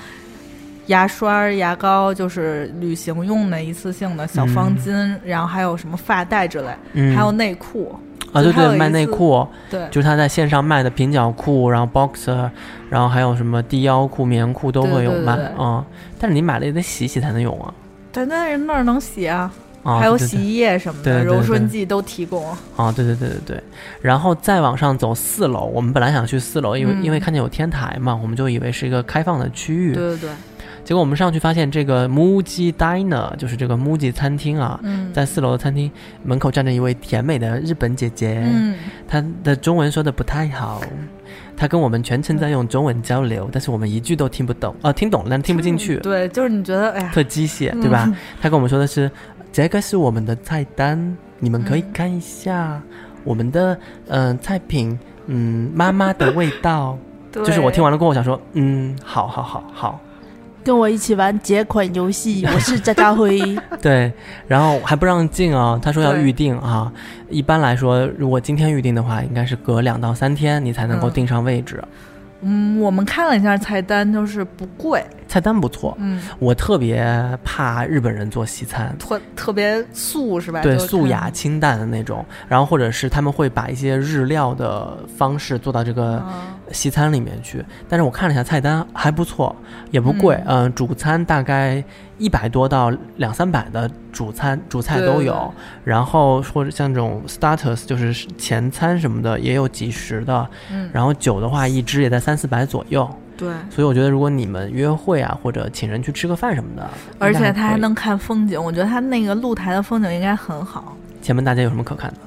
[0.87, 7.97] 牙刷、牙膏，就是旅行用的一次性的小方巾，然后还有什么发带之类，嗯，还有内裤。
[8.33, 12.49] 啊，对对，卖内裤，对，就是他在线上卖的平角裤，然后 boxer，
[12.89, 15.85] 然后还有什么低腰裤、棉裤都会有卖对对对对嗯。
[16.19, 17.73] 但是你买了也得洗洗才能用啊。
[18.11, 19.49] 对，那人那儿能洗啊，
[19.81, 22.45] 啊，还有洗衣液什么的，柔顺剂都提供。
[22.75, 23.63] 啊，对对对对对，
[24.01, 29.93] 然后再往上走四楼，我们本来想去四楼，因为、嗯因为看见有天台嘛，我们就以为是一个开放的区域。
[29.93, 30.29] 对对对，
[30.87, 35.91] 结果我们上去发现，这个 MUJI Diner 就是这个 MUJI 餐厅啊，嗯，在四楼的餐厅
[36.23, 38.73] 门口站着一位甜美的日本姐姐，嗯，
[39.05, 40.81] 她的中文说的不太好。
[41.57, 48.05] 她跟我们全程在用中文交流，但是我们一句都听不懂，呃，听懂了，但听不进去，对，就是你觉得，哎呀，特机械，对吧？
[48.07, 49.11] 嗯他跟我们说的是，
[49.51, 52.81] 这个是我们的菜单，你们可以嗯看一下
[53.25, 56.97] 我们的嗯、呃菜品，嗯妈妈的味道。
[57.29, 59.99] 就是我听完了过后，我想说，嗯，好好好好，
[60.67, 63.39] 跟我一起玩结款游戏， 我是渣渣辉。
[63.81, 64.11] 对，
[64.49, 66.91] 然后还不让进啊，他说要预定啊。
[67.29, 71.81] 一般来说，如果今天预定的话，应该是隔两到三天你才能够嗯订上位置。
[72.41, 77.01] 嗯，我们看了一下菜单，就是不贵，菜单不错，嗯，我特别
[77.45, 80.61] 怕日本人做西餐，特特别素是吧？
[80.61, 86.33] 对，素雅清淡的那种，然后或者是他们会把一些日料的方式做到这个嗯
[86.71, 87.63] 西餐里面去。
[87.87, 89.55] 但是我看了一下菜单，还不错，
[89.91, 91.83] 也不贵，嗯、主餐大概
[92.17, 95.53] 一百多到两三百的主餐主菜都有，
[95.83, 103.09] 然后或者像这种 starters 就是前餐什么的也有几十的，嗯，然后酒的话一支也在三四百左右。
[103.37, 110.97] 对，所以我觉得，如果你们约会啊，或者请人去吃个饭什么的，而且它还能看风景，我觉得它那个露台的风景应该很好。
[111.21, 112.17] 前面大街有什么可看的？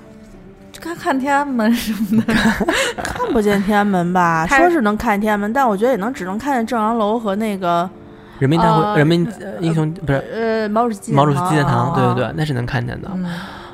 [0.81, 2.35] 就看看天安门什么的，
[3.03, 4.47] 看不见天安门吧？
[4.47, 7.89] 说是能看天安门，但我觉得也能只能看见正阳楼和那个
[8.39, 13.11] 人民大会、呃人民呃英雄不是呃毛主席纪念毛主席纪念堂，对对啊对，那是能看见的。
[13.15, 13.25] 嗯，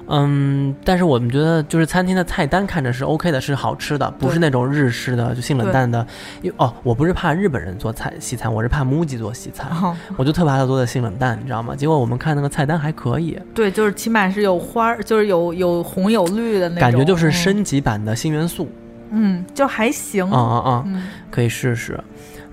[0.09, 6.07] 嗯，但是我们觉得就是餐厅的菜单看着是 OK 的，是好吃的，不是那种日式的就性冷淡的。
[6.43, 11.75] 因为哦，我不是怕日本人做菜西餐，我是怕 MUJI 做西餐，哦我就特怕他做的性冷淡，你知道吗？
[11.75, 18.69] 结果我们看那个菜单还可以，对，就是起码是有花儿，就是有有红有绿的那种，感觉就是嗯升级版的新元素。
[19.11, 20.85] 嗯，就还行，啊啊啊！
[20.87, 21.99] 嗯可以试试。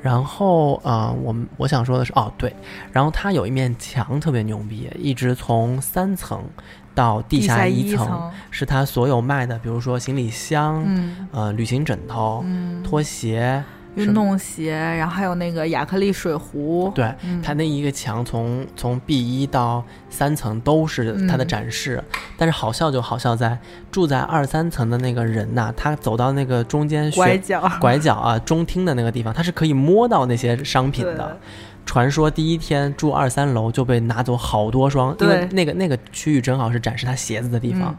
[0.03, 2.53] 然后啊、呃我们我想说的是，哦对，
[2.91, 6.43] 然后它有一面墙特别牛逼，一直从三层
[6.95, 11.27] 到地地下一层，是他所有卖的，比如说行李箱、嗯。
[11.31, 13.63] 呃旅行枕头、嗯，拖鞋，
[13.95, 17.41] 运动鞋，然后还有那个亚克力水壶，对，嗯。
[17.41, 22.03] 它那一个墙从从 B 一到三层都是它的嗯展示，
[22.37, 23.57] 但是好笑就好笑在
[23.91, 31.15] 住在二三层的那个人呐、他走到那个中间拐选角，拐角啊中厅的那个地方，他是可以摸到那些商品的。
[31.15, 31.25] 对。
[31.85, 37.95] 传说第一天住二三楼就被拿走好多双，因为那个那个区域正好是展示他鞋子的地方嗯，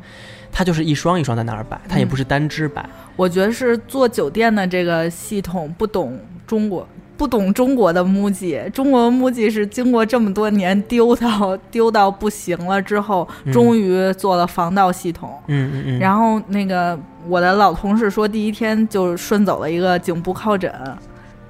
[0.50, 2.84] 他就是一双一双在那儿摆，他也不是单只摆。
[3.16, 8.70] 我觉得是做酒店的这个系统不懂中国，不懂中国的 MUJI。
[8.70, 15.30] 中国 MUJI 是经过这么多年丢到 丢到不行了之后，嗯终于做了防盗系统。
[15.46, 15.98] 嗯嗯嗯。
[15.98, 20.72] 然后那个我的老同事说，第一天就顺走了一个颈部靠枕，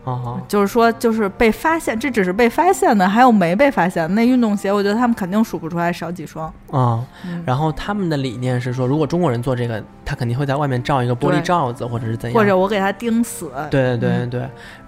[0.04, 4.08] 哦，就是说就是被发现，这只是被发现的，还有没被发现的。
[4.14, 6.46] 那运动鞋，我觉得他们肯定数不出来少几双。
[6.70, 13.50] 啊、嗯然后他们的理念是说，如果中国人做这个，他肯定会在外面罩一个玻璃罩子，或者是怎样，或者我给他钉死。
[13.70, 14.46] 对对对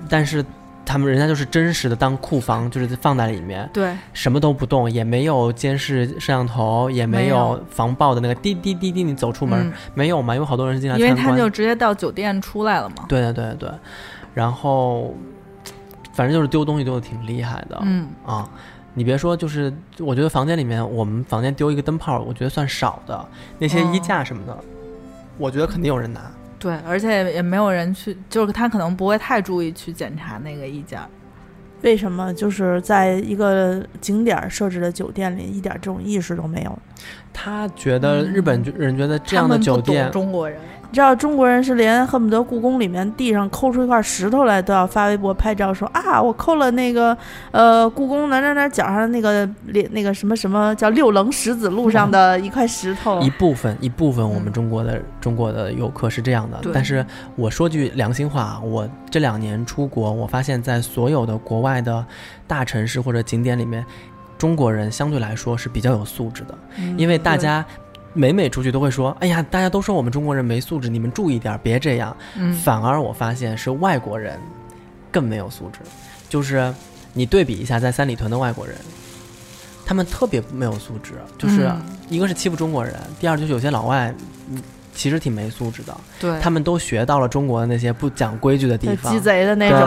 [0.09, 0.44] 但是
[0.85, 10.35] 他们人家就是真实的当库房，就是放在里面，对什么都不动，也没有监视摄像头，也没没有有防爆的那个滴滴滴滴，你走出门、嗯没有嘛？
[10.35, 13.05] 因为好多人进来因为他就直接到酒店出来了嘛。
[13.09, 13.70] 对对对对，
[14.37, 15.14] 然后
[16.12, 18.46] 反正就是丢东西丢的挺厉害的，嗯，啊。
[18.92, 23.27] 你别说，就是我觉得房间里面，我们房间丢一个灯泡，我觉得算少的。
[23.59, 24.59] 那些衣哦架什么的，
[25.38, 26.20] 我觉得肯定有人拿。
[26.59, 31.07] 对，而且也也没有人去，就是他可能不会太注意去检查那个衣架。
[31.83, 36.79] 为什么就是在一个景点设置的酒店里，一点这种意识都没有？
[37.35, 40.59] 他觉得日本嗯人觉得这样的酒店，中国人，
[40.90, 47.16] 你知道中国人是连恨不得故宫里面地上抠出一块石头来都要发微博拍照说啊，我抠了那个
[47.51, 53.20] 呃故宫哪哪哪脚上的那个连那个什么什么叫六棱石子路上的一块石头。
[53.20, 62.05] 一部分一部分我们嗯中国的、中国的游客是这样的，但是我说句良心话，我这两年出国，我发现在所有的国外的
[62.46, 63.85] 大城市或者景点里面，
[64.38, 67.64] 中国人相对来说是比较有素质的，嗯因为大家。
[68.16, 74.40] 每每出去都会说：“哎呀，大家都说我们中国人没素质，你们注意点儿，别这样。”嗯，反而我发现是外国人
[75.12, 75.81] 更没有素质，
[76.29, 76.74] 就是
[77.12, 78.74] 你对比一下，在三里屯的外国人，
[79.85, 81.83] 他们特别没有素质，就是嗯。
[82.09, 84.14] 一个是欺负中国人，第二就是有些老外，
[84.48, 84.62] 嗯，
[84.97, 89.13] 其实挺没素质的，对，他们都学到了中国的那些不讲规矩的地方。
[89.13, 89.27] 就鸡。
[89.27, 89.81] 贼的那种，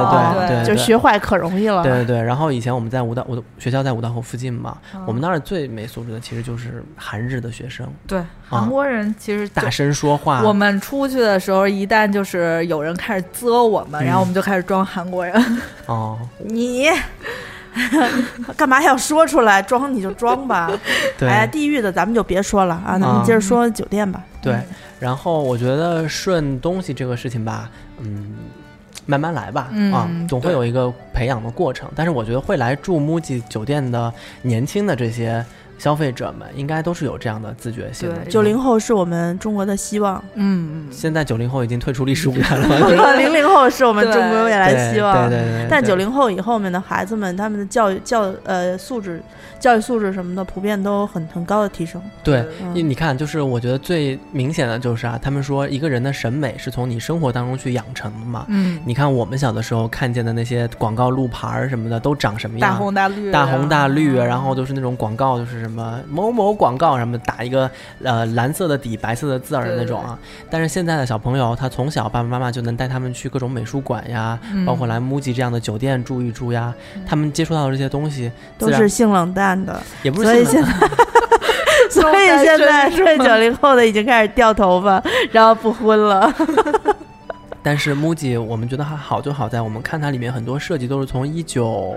[0.47, 0.75] 对对。
[0.75, 1.81] 就学坏可容易了。
[1.81, 5.01] 对对对，然后以前我们在五道，我的学校在五道口附近嘛，嗯。
[5.07, 14.05] 我们那儿最没素质的其实就是韩日的学生，对韩国人其实就大声说话，我们出去的时候，一旦就是有人开始啧我们，嗯。
[14.05, 15.61] 然后我们就开始装韩国人。
[15.85, 16.89] 哦， 你
[18.57, 19.61] 干嘛要说出来？
[19.61, 20.69] 装你就装吧。
[21.17, 24.21] 对，哎呀，地狱的咱们就别说了啊，咱们接着说酒店吧。
[24.41, 24.59] 对，
[24.99, 28.35] 然后我觉得顺东西这个事情吧，嗯，
[29.05, 31.89] 慢慢来吧，嗯啊，总会有一个培养的过程。
[31.95, 35.43] 但是我觉得会来住 MUJI 酒店的年轻的这些
[35.79, 38.17] 消费者们，应该都是有这样的自觉性的。
[38.17, 42.75] 对九零后是我们中国的希望，嗯嗯，现在九零后已经退出历史舞台了嘛，
[43.17, 45.27] 零零后是我们中国未来的希望。
[45.27, 45.63] 对对对对。
[45.63, 49.21] 对但九零后以后面的孩子们，他们的教育教呃素质、
[49.59, 52.01] 教育素质什么的，普遍都很很高的提升。
[52.23, 58.45] 对，嗯你你看，就是我觉得最明显的就是啊，他们说一个人的审美是从你生活当中去养成的嘛。
[58.49, 62.71] 嗯，你看我们小的时候看见的那些广告路牌儿什么的，都长什么样？
[62.71, 67.69] 大红大绿，大红大绿，啊然后就是那种广告，就是什么某某广告什么打一个
[68.03, 70.17] 呃蓝色的底白色的字儿的那种啊。
[70.49, 74.65] 但是现在的小朋友，他从小爸爸妈妈就能带他们去各种美术馆呀，嗯。
[74.65, 76.73] 包括来 MUJI 这样的酒店住一住呀，
[77.07, 80.87] 他们接触到的这些东西，都是性冷淡的，也不是所以现性冷在，
[82.01, 85.01] 所以现在这 九零后的已经开始掉头发，
[85.31, 86.33] 然后不婚了。
[87.61, 91.93] 但是 MUJI 我们觉得还好，就好在我们看它里面很多设计都是从一九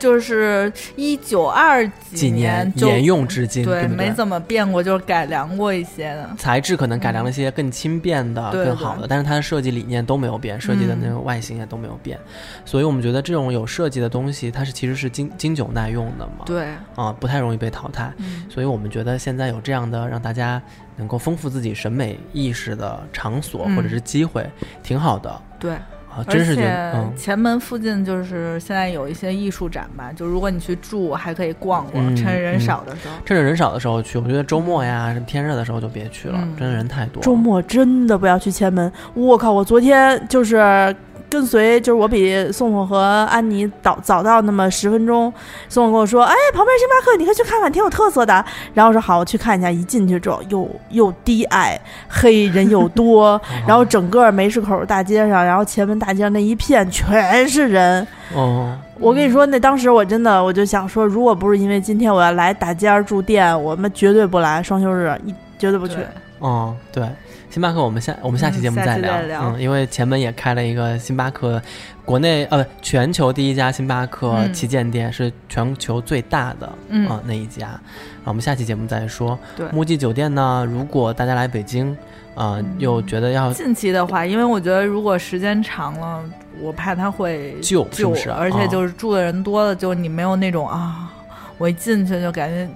[0.00, 3.86] 就是一九二几年就沿用至今，对？
[3.86, 6.28] 没怎么变过，就是改良过一些的。
[6.38, 12.18] 材质可能改良了一些更轻便的、对更好的，但是它的设计理念都没有变，设计的那嗯个外形也都没有变，
[12.64, 18.46] 所以我们觉得这种有设计的东西，它是其实是经经久耐用的嘛，对，啊，不太容易被淘汰，嗯。
[18.48, 20.60] 所以我们觉得现在有这样的让大家
[20.96, 23.76] 能够丰富自己审美意识的场所嗯。
[23.76, 24.48] 或者是机会，
[24.82, 25.42] 挺好的。
[25.58, 25.72] 对。
[26.14, 33.14] 啊，真是觉得而嗯且前门附近就是现在有一些艺术展吧，就如果你去住，还可以逛逛，嗯趁人嗯少的时候。
[33.24, 37.22] 趁着人少的时候去，我觉得周末呀、什么天热的时候就别去了，嗯真的人太多。
[37.22, 39.52] 周末真的不要去前门，我靠！
[39.52, 40.94] 我昨天就是
[41.30, 42.98] 跟随，就是我比宋宋和
[43.30, 45.32] 安妮早早到那么十分钟。
[45.68, 58.04] 宋宋跟我说：“哎，旁边星巴克，你可以去看看，挺有特色的。”然后我说：“好，我去看一下。”一进去之后，又又低矮、黑，人又多， 然后整个梅市口大街上，然后前门大街上那一片全是人。
[58.34, 65.94] 哦，我跟你说，那当时我真的我就想说，如果不是因为今天我要来打尖儿住店，我们绝对不来双休日，一绝对不去。
[65.94, 66.06] 对
[66.40, 67.08] 哦，对，
[67.50, 71.60] 星巴克我们下我们下期节目再聊，嗯，因为前门也开了一个星巴克，
[72.04, 74.54] 国内呃全球第一家星巴克嗯。
[74.54, 77.08] 旗舰店，是全球最大的嗯。
[77.08, 77.80] 啊、那一家，啊，
[78.26, 79.36] 我们下期节目再说。
[79.56, 79.66] 对。
[79.72, 81.90] 木记酒店呢，如果大家来北京，
[82.36, 82.76] 啊、嗯。
[82.78, 86.22] 又觉得要近期的话，因为我觉得如果时间长了，
[86.60, 88.30] 我怕它会旧是不是？
[88.30, 88.66] 而且啊。
[88.68, 91.10] 就是住的人多了，就你没有那种啊，
[91.58, 92.68] 我一进去就感觉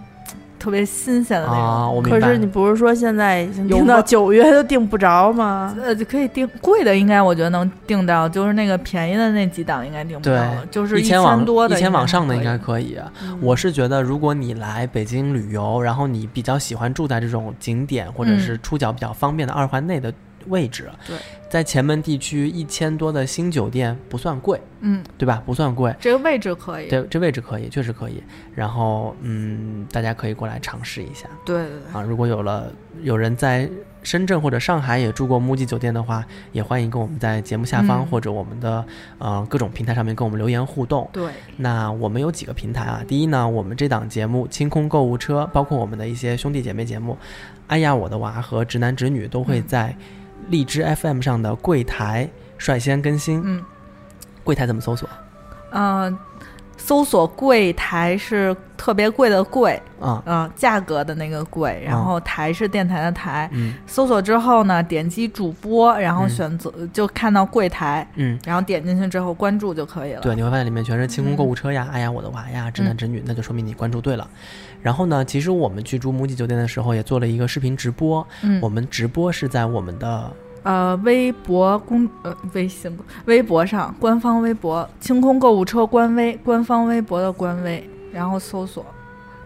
[0.65, 1.63] 特别新鲜的那种。
[1.63, 2.01] 啊，我。
[2.01, 5.77] 可是你不是说现在已经订到九月都订不着吗？
[5.83, 12.97] 呃，就可以订贵的，应该我觉得能订到，就是那个便宜的那几档应该订不对到，就是一千往多的，一千往上的应应该可以。
[13.23, 20.13] 嗯我是觉得，如果你来北京旅游，然后你比较喜欢住在这种景点或者嗯是出脚比较方便的二环内的
[20.47, 21.17] 位置，对，
[21.51, 25.43] 在前门地区一千多的新酒店不算贵，嗯，对吧？
[25.47, 28.23] 不算贵，这个位置可以，对这位置可以，确实可以。
[28.55, 32.03] 然后，嗯，大家可以过来尝试一下对对对，啊。
[32.03, 32.71] 如果有了
[33.03, 33.69] 有人在
[34.03, 36.23] 深圳或者上海也住过木记酒店的话，
[36.53, 38.85] 也欢迎跟我们在节目下方、嗯或者我们的
[39.19, 41.09] 呃各种平台上面跟我们留言互动。
[41.11, 43.03] 对，那我们有几个平台啊？
[43.09, 47.13] 第一呢，我们这档节目《清空购物车》，包括我们的一些兄弟姐妹节目
[47.69, 49.97] 《哎呀我的娃》和《直男直女》，都会嗯在
[50.51, 52.29] 荔枝 FM 上的柜台
[52.59, 53.41] 率先更新。
[53.43, 53.65] 嗯
[54.45, 55.09] 柜台怎么搜索
[55.73, 56.17] 嗯、
[56.77, 60.23] 搜索柜台是特别贵的贵，啊？
[60.27, 63.49] 嗯、价格的那个贵，然后台是电台的台。
[63.53, 70.21] 嗯搜索之后呢，点击主播，然后嗯选择、就看到柜台，嗯，然后点进去之后关注就可以了。
[70.21, 74.29] 对，你会发现里面全是清空购物车呀，哎呀我的娃呀，直男嗯直女，那就说明你关注对了。
[74.83, 78.25] 然后呢，其实我们去住木记酒店的时候，也做了一个视频直播。
[78.43, 80.31] 嗯，我们直播是在我们的
[80.65, 82.91] 呃，微博公呃微信
[83.27, 88.85] 微博上官方微博“清空购物车”官微官方微博的官微，然后搜索，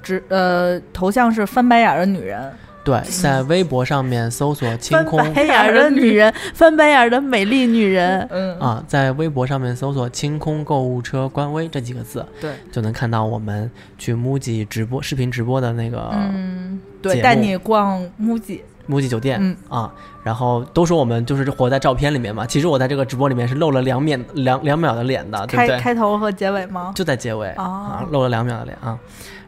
[0.03, 2.53] 只呃头像是翻白眼儿的女人，
[2.85, 19.93] 对，在微博上面搜索 “清空翻空白眼儿的女人， 翻白眼儿的美丽女人，嗯，啊，在微博上面搜索“清空购物车官微”这几个字，对，就能看到我们去 MUJI 直播视频直播的那个嗯，对，带你逛 MUJI，MUJI 酒店、嗯啊。
[20.23, 25.79] 然后都说我们就是活在照片里面嘛，其实我在这个直播里面是露了两面两两秒的脸的，对不开对？
[25.79, 26.93] 开头和结尾吗？
[26.95, 28.99] 就在结尾、哦啊，露了两秒的脸啊。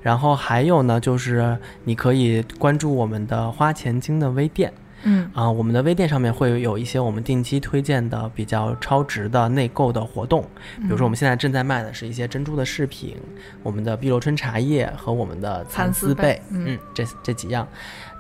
[0.02, 4.72] 然后还有呢，就是你可以关注我们的花钱精的微店。
[5.02, 10.42] 嗯啊，我们的微店上面会有一些我们定期推荐的比较超值的内购的活动，
[10.76, 13.16] 比如说我们现在正在卖的是一些珍珠的饰品，
[13.62, 17.66] 我们的碧螺春茶叶和我们的蚕丝被嗯这这几样。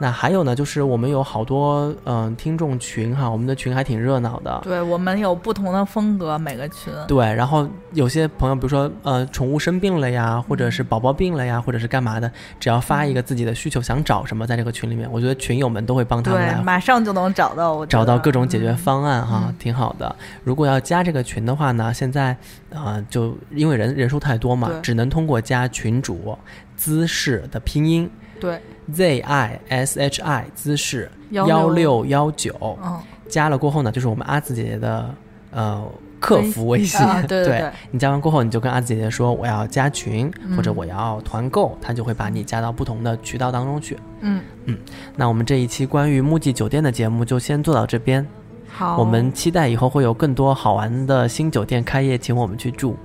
[0.02, 4.58] 那还有呢，就是我们有好多嗯、听众群哈，我们的群还挺热闹的。
[4.64, 18.76] 对我们有不同的风格，每个群，对，然后有些朋友，比如说呃，宠物生病了呀，或者是宝宝病了呀，或者是干嘛的，只要发一个自己的需求，想找什么，在这个群里面，我觉得群友们都会帮他们对，来马上就能找到我找到各种解决嗯。
[18.78, 19.54] 方案哈，嗯。
[19.58, 20.16] 挺好的。
[20.42, 22.34] 如果要加这个群的话呢，现在
[22.70, 26.34] 呃就因为人人数太多嘛，只能通过加群主
[26.74, 28.58] 姿势的拼音对，
[28.92, 35.14] Z I S H I 姿势幺幺六幺九，嗯，加了过后呢，就是我们阿紫姐姐的
[35.52, 35.82] 呃
[36.18, 40.54] 客服微信，啊，对对对，你加完过后，你就跟阿紫姐姐说我要加群、嗯。
[40.56, 43.96] 或者我要团购，她就会把你加到不同的渠道当中去。
[44.20, 44.42] 嗯。
[44.66, 44.76] 嗯，
[45.16, 48.26] 那我们这一期关于木记酒店的节目就先做到这边。
[48.68, 52.96] 好，我们期待以后会有更多好玩的新酒店开业，请我们去住。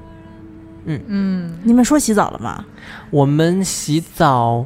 [0.85, 1.01] 嗯。
[1.07, 2.65] 嗯，你们说洗澡了吗？
[3.11, 4.65] 我们洗澡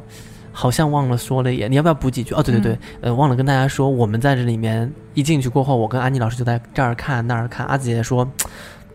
[0.52, 2.34] 好像忘了说了耶，你要不要补几句？
[2.34, 8.26] 哦，对对对，呃，忘了跟大家说，我们在这里面一进去过后，我跟安妮老师就在这儿看那儿看，阿紫姐姐说。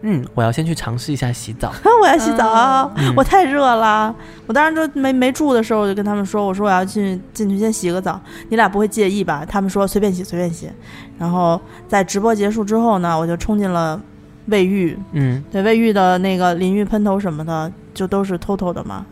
[0.07, 1.73] 嗯，我要先去尝试一下洗澡。
[2.03, 4.13] 我要洗澡，嗯我太热了。
[4.45, 9.43] 我当时就没没住的时候，我就跟他们说，我说我要进进去先洗个澡，你俩不会介意吧？
[9.49, 10.69] 他们说随便洗随便洗。
[11.17, 13.99] 然后在直播结束之后呢，我就冲进了
[14.47, 19.03] 卫浴，嗯对卫浴的那个淋浴喷头什么的，就都是偷偷的嘛。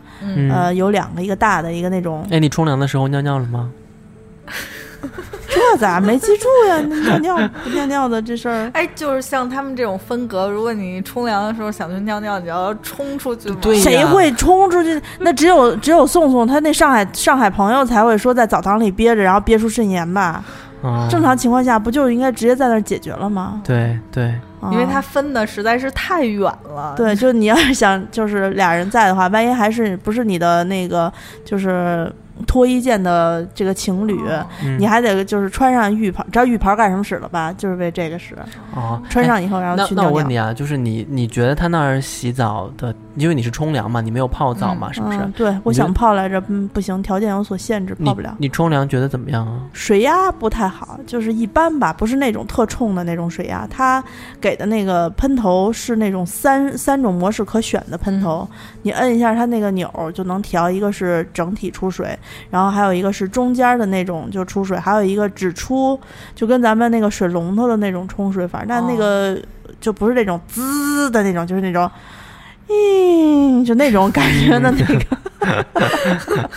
[0.50, 2.26] 呃，有两个，一个大的，一个那种。
[2.30, 3.70] 哎，你冲凉的时候尿尿了吗？
[5.54, 6.82] 这咋没记住呀？
[6.88, 8.70] 那 尿尿不尿尿的这事儿。
[8.74, 13.56] 哎，就是像他们这种风格，如果你冲凉的时候想去尿尿，你要冲出去吗？
[13.60, 15.00] 对呀谁会冲出去？
[15.20, 20.42] 那只有只有宋宋他那上海上海朋友才会说在澡堂里憋着，然后憋出肾炎吧。
[20.82, 23.62] 啊，正常情况下不就应该直接在那儿解决了吗？
[23.64, 24.26] 对对，
[24.60, 26.42] 啊因为他分的实在是太远
[26.74, 26.92] 了。
[26.94, 31.10] 对，就你要是想 就是俩人在的话，万一还是不是你的那个
[31.42, 32.12] 就是
[32.46, 34.18] 脱衣间的这个情侣，
[34.62, 37.52] 嗯你还得就是穿上浴袍，知道浴袍干什么使了吧？
[37.52, 38.34] 就是为这个使，
[38.74, 40.10] 哦，穿上以后然后那去尿尿。
[40.10, 45.18] 那我问你啊，就是你你觉得他那儿洗澡的，因为你是冲凉嘛，你没有泡澡嘛，是不是？
[45.18, 48.34] 嗯，对，我想泡来着，嗯，不行，条件有所限制，你泡不了。
[48.38, 49.60] 你冲凉觉得怎么样啊？
[49.72, 53.66] 水压不太好，就是一般吧，不是那种特冲的那种水压。
[53.70, 54.02] 它
[54.40, 58.48] 给的那个喷头是那种三三种模式可选的喷头，
[58.82, 62.18] 你摁一下它那个钮儿就能调，一个是整体出水，
[62.50, 65.98] 然后还有一个是中间的那种就出水，还有一个只出
[66.34, 69.40] 就跟咱们那个水龙头的那种冲水法，但那个
[69.80, 71.90] 就不是那种滋的那种，就是那种。
[72.66, 76.48] 嗯，就那种感觉的那个，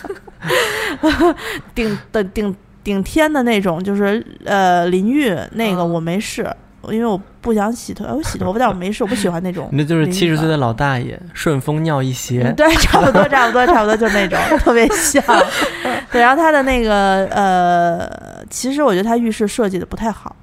[1.74, 6.50] 顶的顶顶天的那种，就是呃淋浴那个嗯我没试，
[6.90, 9.68] 因为我不想洗头，我洗头发，但我没事，我不喜欢那种。
[9.72, 15.22] 那就是七十岁的老大爷，顺风尿一鞋嗯，对，差不多，差不多，差不多，就那种特别像。
[16.10, 20.34] 对，然后他的那个呃，其实我觉得他浴室设计的不太好，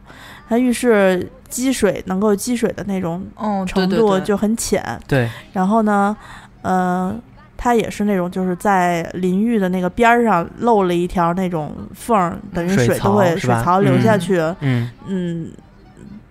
[0.47, 3.25] 他浴室积水能够积水的那种
[3.65, 4.83] 程度就很浅。
[5.07, 6.15] 对，然后呢，
[6.61, 7.15] 呃，
[7.57, 14.39] 它也是那种就是在淋浴的那个边儿上漏了一条那种缝儿，等于水水都会水槽流下嗯去。
[14.59, 15.51] 嗯，嗯，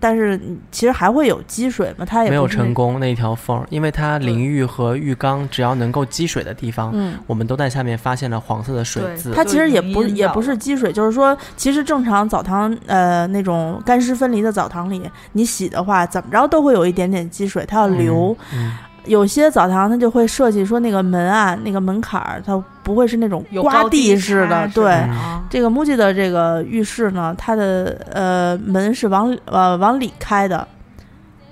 [0.05, 0.39] 但是
[0.69, 2.75] 其实还会有积水嘛，它也没有成。
[2.75, 9.31] 功那一条缝，因为它淋浴和浴缸只要能够积水的地方，嗯，我们都在下面发现了黄色的水渍。
[9.33, 18.37] 它其实也不是也不是积水，就是说，其实正常澡堂呃那种干湿分离的澡堂里，你洗的话怎么着都会有一点点积水，它要嗯流。
[18.53, 18.73] 嗯，
[19.05, 25.01] 有些澡堂它就会设计说那个门啊，那个门槛儿它不会是那种刮地式的，对。
[25.49, 30.67] 这个 MUJI 的这个浴室呢，它的呃门是往呃往里开的，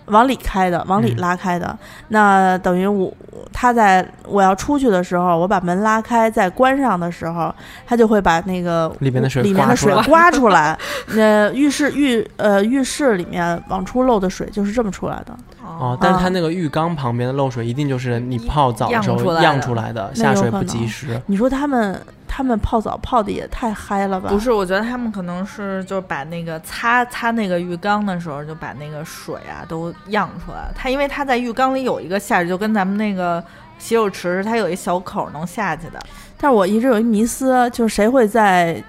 [0.05, 1.75] 往里开的，往里嗯拉开的。
[2.09, 3.11] 那等于我
[3.51, 7.53] 他在我要出去的时候，我把门拉开再关上的时候，
[7.87, 10.77] 他就会把那个里面的水里面的刮出来水刮出来。
[11.07, 15.35] 那浴室浴呃浴室里面往出漏的水就是这么出来的。
[15.79, 21.21] 哦，但是它啊那个浴缸旁边的漏水一定就是你泡澡的时候漾漾出来的下水不及时。
[21.27, 24.29] 你说他们他们泡澡泡的也太嗨了吧？
[24.29, 30.71] 不是，我觉得他们可能是就是把那个擦擦那个浴缸的时候，就把那个水啊都漾出来。
[30.75, 33.43] 它因为它在浴缸里有一个下水，就跟咱们那个
[33.77, 35.99] 洗手池，它有一小口能下去的。
[36.37, 38.83] 但是我一直有一迷思，就是谁会在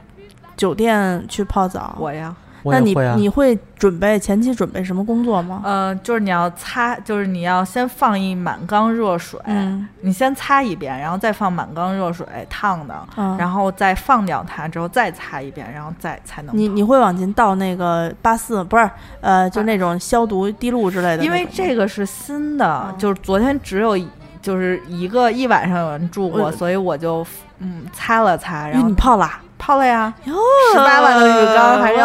[0.56, 1.94] 酒店去泡澡？
[1.98, 2.34] 我呀，
[2.64, 5.60] 那你你会准备前期准备什么工作吗？
[5.64, 9.86] 呃，就是你要擦，就是你要先放一满缸热水，嗯。
[10.00, 18.90] 你先擦一遍，然后再放满缸热水烫的，嗯，然后再放掉它之后再擦一遍，然后再才能你你会往进倒那个八四不是
[19.20, 23.98] 呃，就那种消毒滴露之类的吗，因为这个是新的，嗯就是昨天只有
[24.42, 27.26] 就是一个一晚上有人住过，我所以我就
[27.60, 30.34] 嗯擦了擦，然后你泡啦，泡了呀，哟
[30.72, 31.98] 十八万的浴缸 还是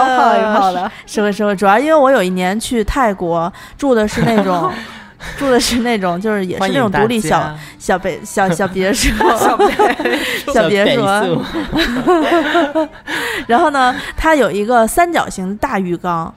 [0.74, 0.92] 的。
[1.06, 4.72] 是会是会，主要因为我有一年去泰国住的是那种。
[5.38, 9.10] 住的是那种， 就是也是那种独立小小别 小小别墅，
[10.54, 11.02] 小别墅。
[11.04, 12.88] 墅
[13.46, 16.34] 然后呢，它有一个三角形大浴缸。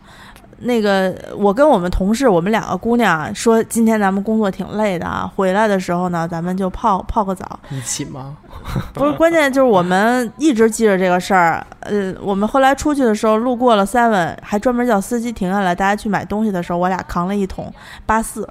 [0.65, 7.59] 那个，我跟我们同事，我们两个姑娘说，今天咱们工作挺累的啊，回来的时候呢，咱们就泡泡个澡。
[7.71, 8.37] 一起吗？
[8.95, 11.67] 不是，关键就是我们一直记着这个事儿。
[11.81, 17.73] 呃，我们后来出去的时候路过了 Seven，还专门叫司机停下来，大家去买东西的时候，我俩扛了一桶
[18.07, 18.49] 八四。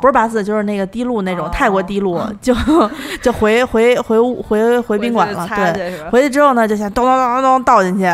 [0.00, 2.52] 不是八四，就是那个滴露那种、哦泰国滴露，就
[3.22, 5.48] 就回回回屋回回宾馆了。
[5.72, 6.10] 对？
[6.10, 8.04] 回去之后呢，就想咚咚咚咚咚倒进去，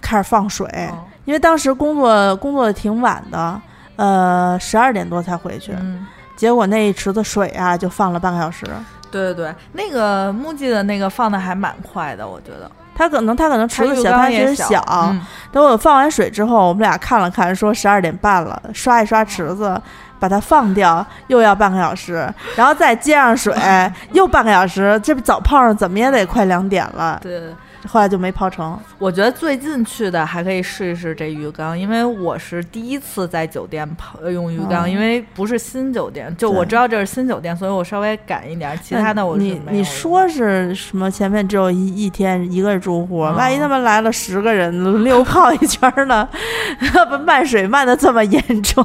[0.00, 0.66] 开始放水。
[0.90, 3.60] 哦因为当时工作工作的挺晚的，
[3.96, 5.72] 呃，十二点多才回去。
[5.78, 6.06] 嗯，
[6.36, 8.66] 结果那一池子水啊，就放了半个小时。
[9.10, 12.70] 对对对，那个木记的那个放的还蛮快的，我觉得。
[12.94, 15.20] 他可能他可能池子小，他觉得也小，嗯
[15.50, 19.80] 等我放完水之后，我们俩看了看，说十二点半了，刷一刷池子，
[20.20, 23.54] 把它放掉，又要半个小时，然后再接上水，
[24.12, 27.42] 又半个小时，这不早泡上怎么也得快两点了，对。
[27.88, 28.78] 后来就没泡成。
[28.98, 41.10] 我觉得最近去的还可以试一试这浴缸，因为我是第一次在酒店泡呃用浴缸，嗯因为不是新酒店，就我知道这是新酒店，所以我稍微赶一点，其他的我是你你说是什么？
[41.10, 46.28] 前面只有一一天一个住户，哦万一他们来了十个人轮流 泡一圈儿呢？
[47.10, 48.82] 不漫水漫的这么严重？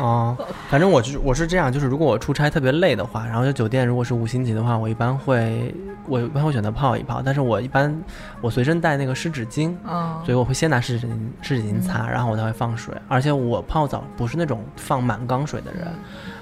[0.00, 0.36] 哦，
[0.68, 5.74] 反正我就是我是这样，就是如果我出差特别累的话，然后就酒店如果是五星级的话，我一般会
[6.06, 7.94] 我一般会选择泡一泡，但是我一般
[8.42, 12.94] 我随身带那个湿纸巾，嗯，所以我会先拿湿纸巾湿纸巾擦，然后我才会放水。
[13.08, 15.86] 而且我泡澡不是那种放满缸水的人，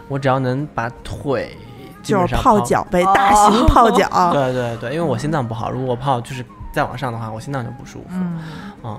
[0.09, 1.57] 我只要能把腿
[2.03, 4.33] 基就是本上泡脚呗，哦大型泡脚。
[4.33, 8.07] 对对对，因为我心脏不好，如果我泡就是再往上的话，我心脏就不舒服。
[8.13, 8.39] 嗯，
[8.83, 8.99] 啊，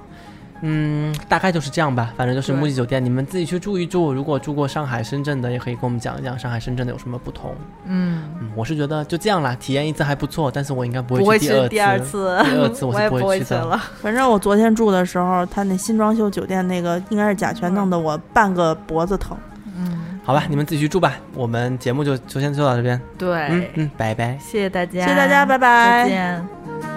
[0.61, 2.13] 嗯，大概就是这样吧。
[2.15, 4.13] 反正就是对木吉酒店，你们自己去住一住。
[4.13, 7.55] 如果住过上海、深圳的，也可以跟我们讲一讲上海、深圳的有什么不同。
[7.85, 12.05] 嗯，嗯，我是觉得就这样啦，体验一次还不错，但是我应该不不会去去第二次。
[12.05, 13.81] 次，第二次我是不 会我也不会去的去了。
[14.01, 19.37] 反正我昨天住的时候，他那新装修酒店那个应该是甲醛，弄得我半个脖子疼。
[19.77, 21.15] 嗯，好吧，你们自己去住吧。
[21.33, 22.99] 我们节目就就先做到这边。
[23.17, 24.37] 对，嗯嗯，拜拜。
[24.39, 26.03] 谢谢大家，谢谢大家，拜拜。
[26.03, 26.90] 再见。